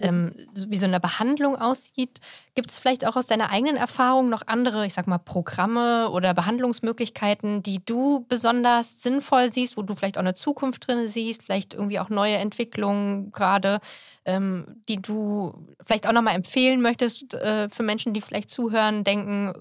[0.00, 0.34] ähm,
[0.68, 2.20] wie so eine Behandlung aussieht.
[2.54, 6.34] Gibt es vielleicht auch aus deiner eigenen Erfahrung noch andere, ich sag mal, Programme oder
[6.34, 11.74] Behandlungsmöglichkeiten, die du besonders sinnvoll siehst, wo du vielleicht auch eine Zukunft drin siehst, vielleicht
[11.74, 13.78] irgendwie auch neue Entwicklungen gerade,
[14.24, 19.52] ähm, die du vielleicht auch nochmal empfehlen möchtest äh, für Menschen, die vielleicht zuhören, denken,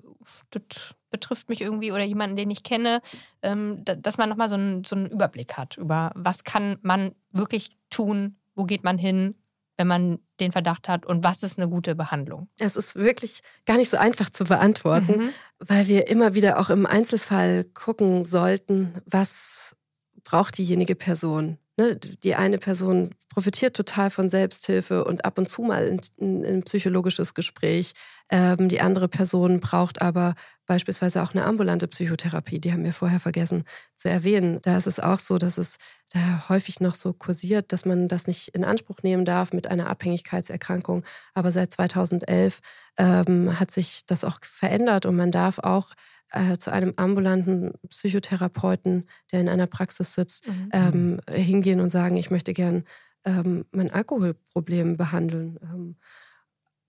[0.52, 3.00] das betrifft mich irgendwie oder jemanden, den ich kenne,
[3.44, 4.56] ähm, dass man nochmal so
[4.86, 9.36] so einen Überblick hat über, was kann man wirklich tun, wo geht man hin,
[9.78, 12.48] wenn man den Verdacht hat und was ist eine gute Behandlung?
[12.60, 15.30] Es ist wirklich gar nicht so einfach zu beantworten, mhm.
[15.60, 19.76] weil wir immer wieder auch im Einzelfall gucken sollten, was
[20.24, 21.58] braucht diejenige Person.
[21.76, 26.62] Ne, die eine Person profitiert total von Selbsthilfe und ab und zu mal ein, ein
[26.62, 27.94] psychologisches Gespräch.
[28.30, 30.36] Ähm, die andere Person braucht aber
[30.68, 32.60] beispielsweise auch eine ambulante Psychotherapie.
[32.60, 33.64] Die haben wir vorher vergessen
[33.96, 34.60] zu erwähnen.
[34.62, 35.78] Da ist es auch so, dass es
[36.12, 39.90] da häufig noch so kursiert, dass man das nicht in Anspruch nehmen darf mit einer
[39.90, 41.04] Abhängigkeitserkrankung.
[41.34, 42.60] Aber seit 2011
[42.98, 45.94] ähm, hat sich das auch verändert und man darf auch
[46.34, 50.70] äh, zu einem ambulanten Psychotherapeuten, der in einer Praxis sitzt, mhm.
[50.74, 52.84] ähm, hingehen und sagen, ich möchte gern
[53.24, 55.60] ähm, mein Alkoholproblem behandeln.
[55.64, 55.96] Ähm,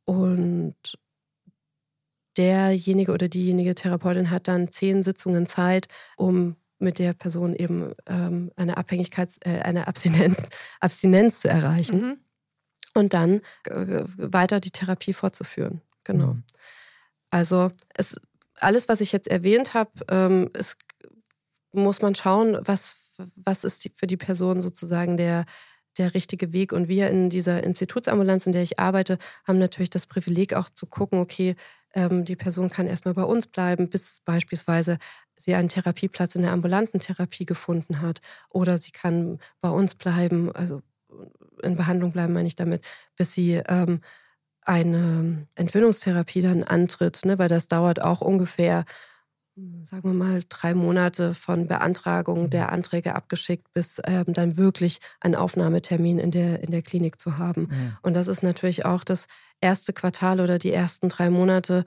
[0.07, 0.77] und
[2.37, 8.51] derjenige oder diejenige Therapeutin hat dann zehn Sitzungen Zeit, um mit der Person eben ähm,
[8.57, 10.37] eine Abhängigkeits-, äh, eine Abstinenz,
[10.81, 12.17] Abstinenz zu erreichen mhm.
[12.95, 15.81] und dann äh, weiter die Therapie fortzuführen.
[16.03, 16.35] Genau.
[16.35, 16.45] Mhm.
[17.31, 18.17] Also es
[18.65, 20.77] alles, was ich jetzt erwähnt habe, ähm, ist,
[21.73, 22.99] muss man schauen, was,
[23.37, 25.45] was ist die, für die Person sozusagen der,
[25.99, 26.73] der richtige Weg.
[26.73, 30.87] Und wir in dieser Institutsambulanz, in der ich arbeite, haben natürlich das Privileg auch zu
[30.87, 31.55] gucken, okay,
[31.95, 34.99] ähm, die Person kann erstmal bei uns bleiben, bis beispielsweise
[35.39, 38.21] sie einen Therapieplatz in der ambulanten Therapie gefunden hat.
[38.51, 40.83] Oder sie kann bei uns bleiben, also
[41.63, 42.85] in Behandlung bleiben, meine ich damit,
[43.17, 44.01] bis sie ähm,
[44.65, 48.85] eine Entwöhnungstherapie dann antritt, ne, weil das dauert auch ungefähr,
[49.85, 55.35] sagen wir mal, drei Monate von Beantragung der Anträge abgeschickt, bis ähm, dann wirklich ein
[55.35, 57.69] Aufnahmetermin in der, in der Klinik zu haben.
[57.71, 57.97] Mhm.
[58.03, 59.27] Und das ist natürlich auch das
[59.61, 61.85] erste Quartal oder die ersten drei Monate,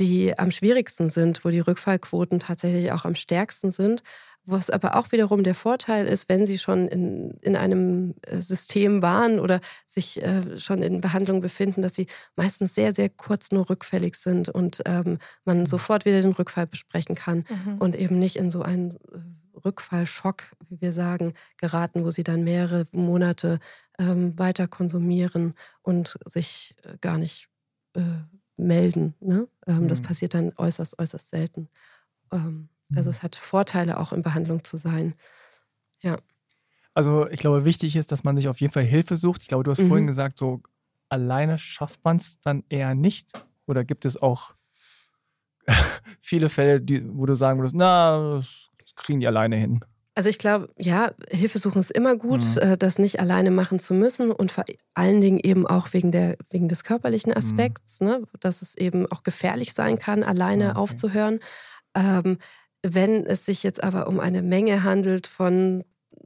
[0.00, 4.02] die am schwierigsten sind, wo die Rückfallquoten tatsächlich auch am stärksten sind.
[4.46, 9.00] Was aber auch wiederum der Vorteil ist, wenn sie schon in, in einem äh, System
[9.02, 13.70] waren oder sich äh, schon in Behandlung befinden, dass sie meistens sehr, sehr kurz nur
[13.70, 15.66] rückfällig sind und ähm, man mhm.
[15.66, 17.78] sofort wieder den Rückfall besprechen kann mhm.
[17.78, 22.44] und eben nicht in so einen äh, Rückfallschock, wie wir sagen, geraten, wo sie dann
[22.44, 23.60] mehrere Monate
[23.98, 27.48] ähm, weiter konsumieren und sich äh, gar nicht
[27.94, 28.02] äh,
[28.56, 29.14] melden.
[29.20, 29.48] Ne?
[29.66, 29.88] Ähm, mhm.
[29.88, 31.68] Das passiert dann äußerst, äußerst selten.
[32.32, 33.10] Ähm, also mhm.
[33.10, 35.14] es hat Vorteile, auch in Behandlung zu sein.
[36.00, 36.18] Ja.
[36.94, 39.42] Also ich glaube, wichtig ist, dass man sich auf jeden Fall Hilfe sucht.
[39.42, 39.88] Ich glaube, du hast mhm.
[39.88, 40.62] vorhin gesagt, so
[41.08, 43.32] alleine schafft man es dann eher nicht.
[43.66, 44.54] Oder gibt es auch
[46.20, 49.80] viele Fälle, die, wo du sagen würdest, na, das, kriegen die alleine hin?
[50.16, 52.60] Also ich glaube, ja, Hilfe suchen ist immer gut, mhm.
[52.60, 54.64] Äh, das nicht alleine machen zu müssen und vor
[54.94, 57.38] allen Dingen eben auch wegen, der, wegen des körperlichen mhm.
[57.38, 58.06] Aspekts, mhm.
[58.06, 60.78] ne, dass es eben auch gefährlich sein kann, alleine okay.
[60.78, 61.40] aufzuhören.
[61.96, 62.38] Ähm,
[62.84, 65.84] wenn es sich jetzt aber um eine Menge handelt von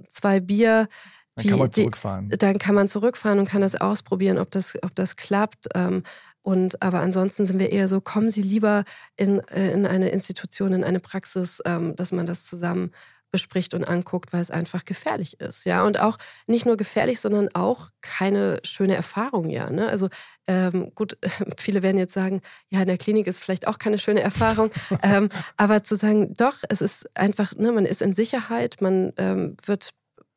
[0.09, 0.89] zwei Bier,
[1.37, 2.29] dann die, kann man zurückfahren.
[2.29, 5.69] Die, dann kann man zurückfahren und kann das ausprobieren, ob das, ob das klappt.
[5.75, 6.03] Ähm,
[6.43, 8.85] und aber ansonsten sind wir eher so, kommen Sie lieber
[9.17, 12.93] in, äh, in eine Institution, in eine Praxis, ähm, dass man das zusammen
[13.31, 15.65] bespricht und anguckt, weil es einfach gefährlich ist.
[15.65, 19.71] Ja, und auch nicht nur gefährlich, sondern auch keine schöne Erfahrung, ja.
[19.71, 19.89] Ne?
[19.89, 20.09] Also
[20.47, 21.19] ähm, gut,
[21.59, 24.71] viele werden jetzt sagen, ja, in der Klinik ist vielleicht auch keine schöne Erfahrung.
[25.03, 29.57] ähm, aber zu sagen, doch, es ist einfach, ne, man ist in Sicherheit, man ähm,
[29.65, 29.91] wird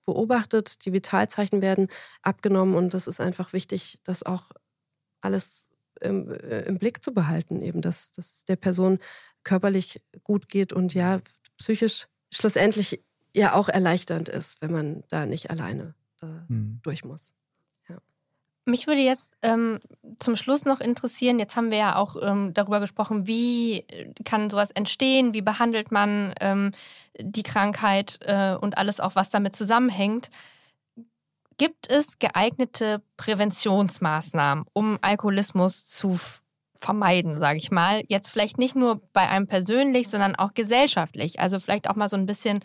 [0.06, 1.88] beobachtet, die Vitalzeichen werden
[2.22, 4.52] abgenommen und das ist einfach wichtig, das auch
[5.22, 5.68] alles
[6.02, 9.00] im, äh, im Blick zu behalten, eben, dass, dass der Person
[9.44, 11.22] körperlich gut geht und ja,
[11.58, 13.02] psychisch schlussendlich
[13.34, 16.80] ja auch erleichternd ist, wenn man da nicht alleine äh, hm.
[16.84, 17.34] durch muss.
[18.66, 19.80] Mich würde jetzt ähm,
[20.20, 24.52] zum Schluss noch interessieren, jetzt haben wir ja auch ähm, darüber gesprochen, wie äh, kann
[24.52, 26.72] sowas entstehen, wie behandelt man ähm,
[27.20, 30.30] die Krankheit äh, und alles auch, was damit zusammenhängt.
[31.58, 36.20] Gibt es geeignete Präventionsmaßnahmen, um Alkoholismus zu
[36.82, 38.04] vermeiden, sage ich mal.
[38.08, 41.40] Jetzt vielleicht nicht nur bei einem persönlich, sondern auch gesellschaftlich.
[41.40, 42.62] Also vielleicht auch mal so ein bisschen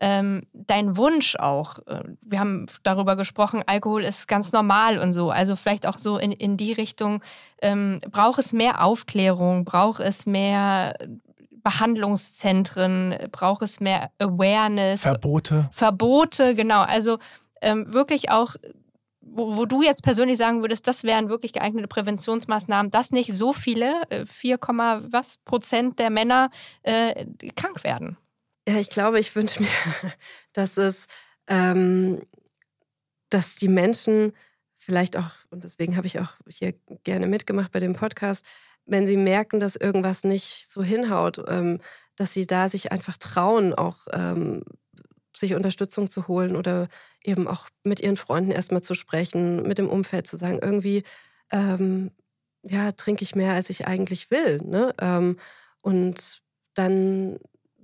[0.00, 1.78] ähm, dein Wunsch auch.
[1.86, 5.30] Äh, wir haben darüber gesprochen, Alkohol ist ganz normal und so.
[5.30, 7.22] Also vielleicht auch so in, in die Richtung,
[7.60, 10.94] ähm, braucht es mehr Aufklärung, braucht es mehr
[11.62, 15.02] Behandlungszentren, braucht es mehr Awareness.
[15.02, 15.68] Verbote.
[15.70, 16.80] Verbote, genau.
[16.80, 17.18] Also
[17.60, 18.56] ähm, wirklich auch
[19.20, 23.52] wo, wo, du jetzt persönlich sagen würdest, das wären wirklich geeignete Präventionsmaßnahmen, dass nicht so
[23.52, 24.58] viele, 4, äh,
[25.12, 26.50] was Prozent der Männer
[26.82, 28.16] äh, krank werden?
[28.68, 29.68] Ja, ich glaube, ich wünsche mir,
[30.52, 31.06] dass es,
[31.48, 32.22] ähm,
[33.28, 34.32] dass die Menschen
[34.76, 38.44] vielleicht auch, und deswegen habe ich auch hier gerne mitgemacht bei dem Podcast,
[38.86, 41.80] wenn sie merken, dass irgendwas nicht so hinhaut, ähm,
[42.16, 44.62] dass sie da sich einfach trauen, auch ähm,
[45.40, 46.88] sich Unterstützung zu holen oder
[47.24, 51.02] eben auch mit ihren Freunden erstmal zu sprechen, mit dem Umfeld zu sagen, irgendwie,
[51.50, 52.10] ähm,
[52.62, 54.58] ja, trinke ich mehr, als ich eigentlich will.
[54.62, 54.94] Ne?
[55.00, 55.38] Ähm,
[55.80, 56.42] und
[56.74, 57.38] dann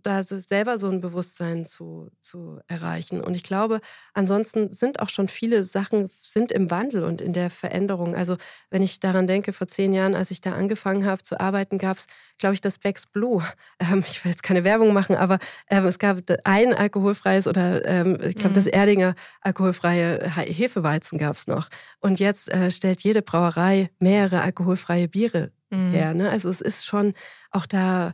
[0.07, 3.21] da selber so ein Bewusstsein zu, zu erreichen.
[3.21, 3.81] Und ich glaube,
[4.15, 8.15] ansonsten sind auch schon viele Sachen sind im Wandel und in der Veränderung.
[8.15, 8.37] Also
[8.71, 11.97] wenn ich daran denke, vor zehn Jahren, als ich da angefangen habe zu arbeiten, gab
[11.97, 12.07] es,
[12.39, 13.43] glaube ich, das Becks Blue.
[13.79, 15.39] Ähm, ich will jetzt keine Werbung machen, aber
[15.69, 18.55] ähm, es gab ein alkoholfreies oder ähm, ich glaube, mhm.
[18.55, 21.69] das Erdinger alkoholfreie Hefeweizen gab es noch.
[22.01, 25.91] Und jetzt äh, stellt jede Brauerei mehrere alkoholfreie Biere mhm.
[25.91, 26.15] her.
[26.15, 26.31] Ne?
[26.31, 27.13] Also es ist schon
[27.51, 28.13] auch da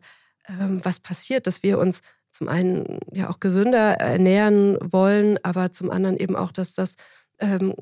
[0.49, 6.17] was passiert, dass wir uns zum einen ja auch gesünder ernähren wollen, aber zum anderen
[6.17, 6.95] eben auch, dass das
[7.39, 7.75] ähm,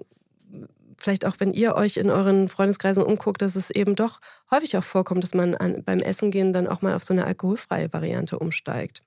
[0.99, 4.85] vielleicht auch, wenn ihr euch in euren Freundeskreisen umguckt, dass es eben doch häufig auch
[4.85, 8.39] vorkommt, dass man an, beim Essen gehen dann auch mal auf so eine alkoholfreie Variante
[8.39, 9.03] umsteigt.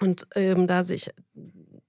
[0.00, 1.10] Und ähm, da sich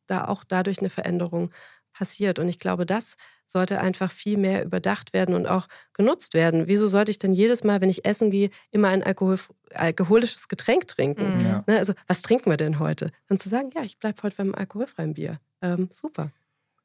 [0.08, 1.52] da auch dadurch eine Veränderung
[2.00, 2.40] passiert.
[2.40, 6.68] Und ich glaube, das sollte einfach viel mehr überdacht werden und auch genutzt werden.
[6.68, 9.38] Wieso sollte ich denn jedes Mal, wenn ich essen gehe, immer ein Alkohol,
[9.74, 11.40] alkoholisches Getränk trinken?
[11.40, 11.46] Mhm.
[11.46, 11.64] Ja.
[11.68, 13.12] Ne, also, was trinken wir denn heute?
[13.28, 15.40] Dann zu sagen, ja, ich bleibe heute beim alkoholfreien Bier.
[15.62, 16.32] Ähm, super.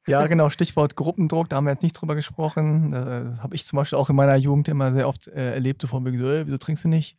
[0.06, 2.90] Ja, genau, Stichwort Gruppendruck, da haben wir jetzt nicht drüber gesprochen.
[2.92, 5.88] Das habe ich zum Beispiel auch in meiner Jugend immer sehr oft äh, erlebt, so
[5.88, 7.16] von wegen so, äh, wieso trinkst du nicht?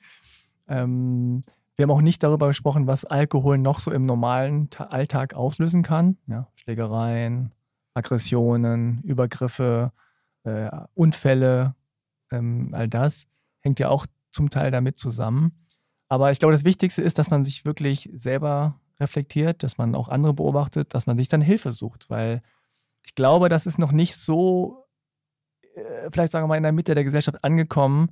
[0.68, 1.44] Ähm,
[1.76, 6.18] wir haben auch nicht darüber gesprochen, was Alkohol noch so im normalen Alltag auslösen kann.
[6.28, 7.52] Ja, Schlägereien,
[7.96, 9.92] Aggressionen, Übergriffe,
[10.44, 11.76] äh, Unfälle,
[12.32, 13.26] ähm, all das
[13.62, 15.66] hängt ja auch zum Teil damit zusammen.
[16.08, 20.10] Aber ich glaube, das Wichtigste ist, dass man sich wirklich selber reflektiert, dass man auch
[20.10, 22.44] andere beobachtet, dass man sich dann Hilfe sucht, weil
[23.04, 24.86] ich glaube, das ist noch nicht so,
[25.74, 28.10] äh, vielleicht sagen wir mal, in der Mitte der Gesellschaft angekommen,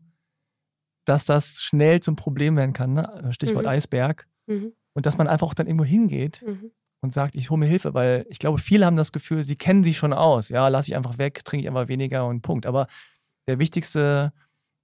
[1.06, 2.94] dass das schnell zum Problem werden kann.
[2.94, 3.30] Ne?
[3.32, 3.70] Stichwort mhm.
[3.70, 4.28] Eisberg.
[4.48, 4.74] Mhm.
[4.94, 6.72] Und dass man einfach auch dann irgendwo hingeht mhm
[7.04, 9.84] und sagt, ich hole mir Hilfe, weil ich glaube, viele haben das Gefühl, sie kennen
[9.84, 10.48] sich schon aus.
[10.48, 12.66] Ja, lasse ich einfach weg, trinke ich einfach weniger und Punkt.
[12.66, 12.88] Aber
[13.46, 14.32] der wichtigste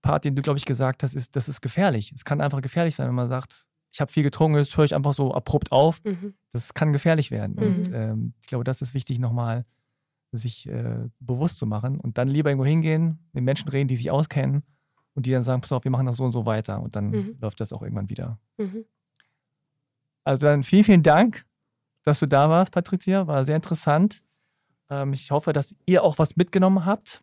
[0.02, 2.12] Part, den du, glaube ich, gesagt hast, ist, das ist gefährlich.
[2.12, 4.96] Es kann einfach gefährlich sein, wenn man sagt, ich habe viel getrunken, jetzt höre ich
[4.96, 6.04] einfach so abrupt auf.
[6.04, 6.34] Mhm.
[6.52, 7.56] Das kann gefährlich werden.
[7.56, 7.64] Mhm.
[7.64, 9.66] Und ähm, ich glaube, das ist wichtig, nochmal
[10.34, 14.12] sich äh, bewusst zu machen und dann lieber irgendwo hingehen, mit Menschen reden, die sich
[14.12, 14.64] auskennen
[15.16, 17.12] und die dann sagen, pass auf, wir machen das so und so weiter und dann
[17.12, 17.38] mhm.
[17.40, 18.38] läuft das auch irgendwann wieder.
[18.58, 18.84] Mhm.
[20.26, 21.46] Also dann vielen, vielen Dank,
[22.04, 23.28] dass du da warst, Patricia.
[23.28, 24.22] War sehr interessant.
[24.90, 27.22] Ähm, ich hoffe, dass ihr auch was mitgenommen habt.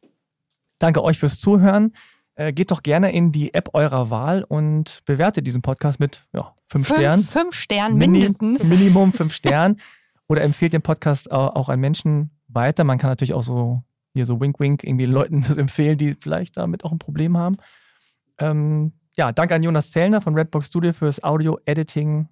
[0.78, 1.92] Danke euch fürs Zuhören.
[2.34, 6.54] Äh, geht doch gerne in die App eurer Wahl und bewertet diesen Podcast mit ja,
[6.68, 7.24] fünf, fünf Sternen.
[7.24, 8.64] Fünf Sternen mindestens.
[8.64, 9.80] Minimum fünf Sternen.
[10.28, 12.84] Oder empfehlt den Podcast auch an Menschen weiter.
[12.84, 13.84] Man kann natürlich auch so
[14.16, 17.58] hier so Wink Wink irgendwie Leuten das empfehlen, die vielleicht damit auch ein Problem haben.
[18.38, 22.28] Ähm, ja, danke an Jonas Zellner von Redbox Studio fürs Audio-Editing.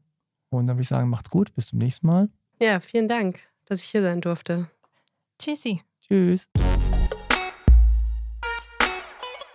[0.59, 1.55] Und dann würde ich sagen, macht's gut.
[1.55, 2.29] Bis zum nächsten Mal.
[2.61, 4.69] Ja, vielen Dank, dass ich hier sein durfte.
[5.39, 5.83] Tschüssi.
[6.01, 6.49] Tschüss.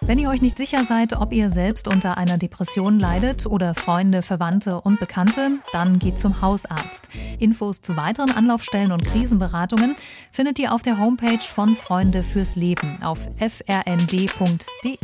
[0.10, 4.24] Wenn ihr euch nicht sicher seid, ob ihr selbst unter einer Depression leidet oder Freunde,
[4.24, 7.10] Verwandte und Bekannte, dann geht zum Hausarzt.
[7.38, 9.94] Infos zu weiteren Anlaufstellen und Krisenberatungen
[10.32, 14.98] findet ihr auf der Homepage von Freunde fürs Leben auf frnd.de.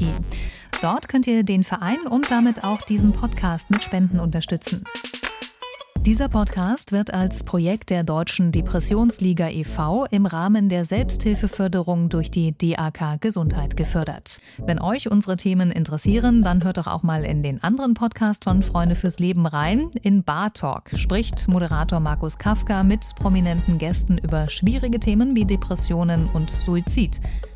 [0.81, 4.85] Dort könnt ihr den Verein und damit auch diesen Podcast mit Spenden unterstützen.
[6.05, 10.05] Dieser Podcast wird als Projekt der Deutschen Depressionsliga e.V.
[10.11, 14.39] im Rahmen der Selbsthilfeförderung durch die DAK Gesundheit gefördert.
[14.59, 18.61] Wenn euch unsere Themen interessieren, dann hört doch auch mal in den anderen Podcast von
[18.61, 19.89] Freunde fürs Leben rein.
[20.03, 26.29] In Bar Talk spricht Moderator Markus Kafka mit prominenten Gästen über schwierige Themen wie Depressionen
[26.35, 27.19] und Suizid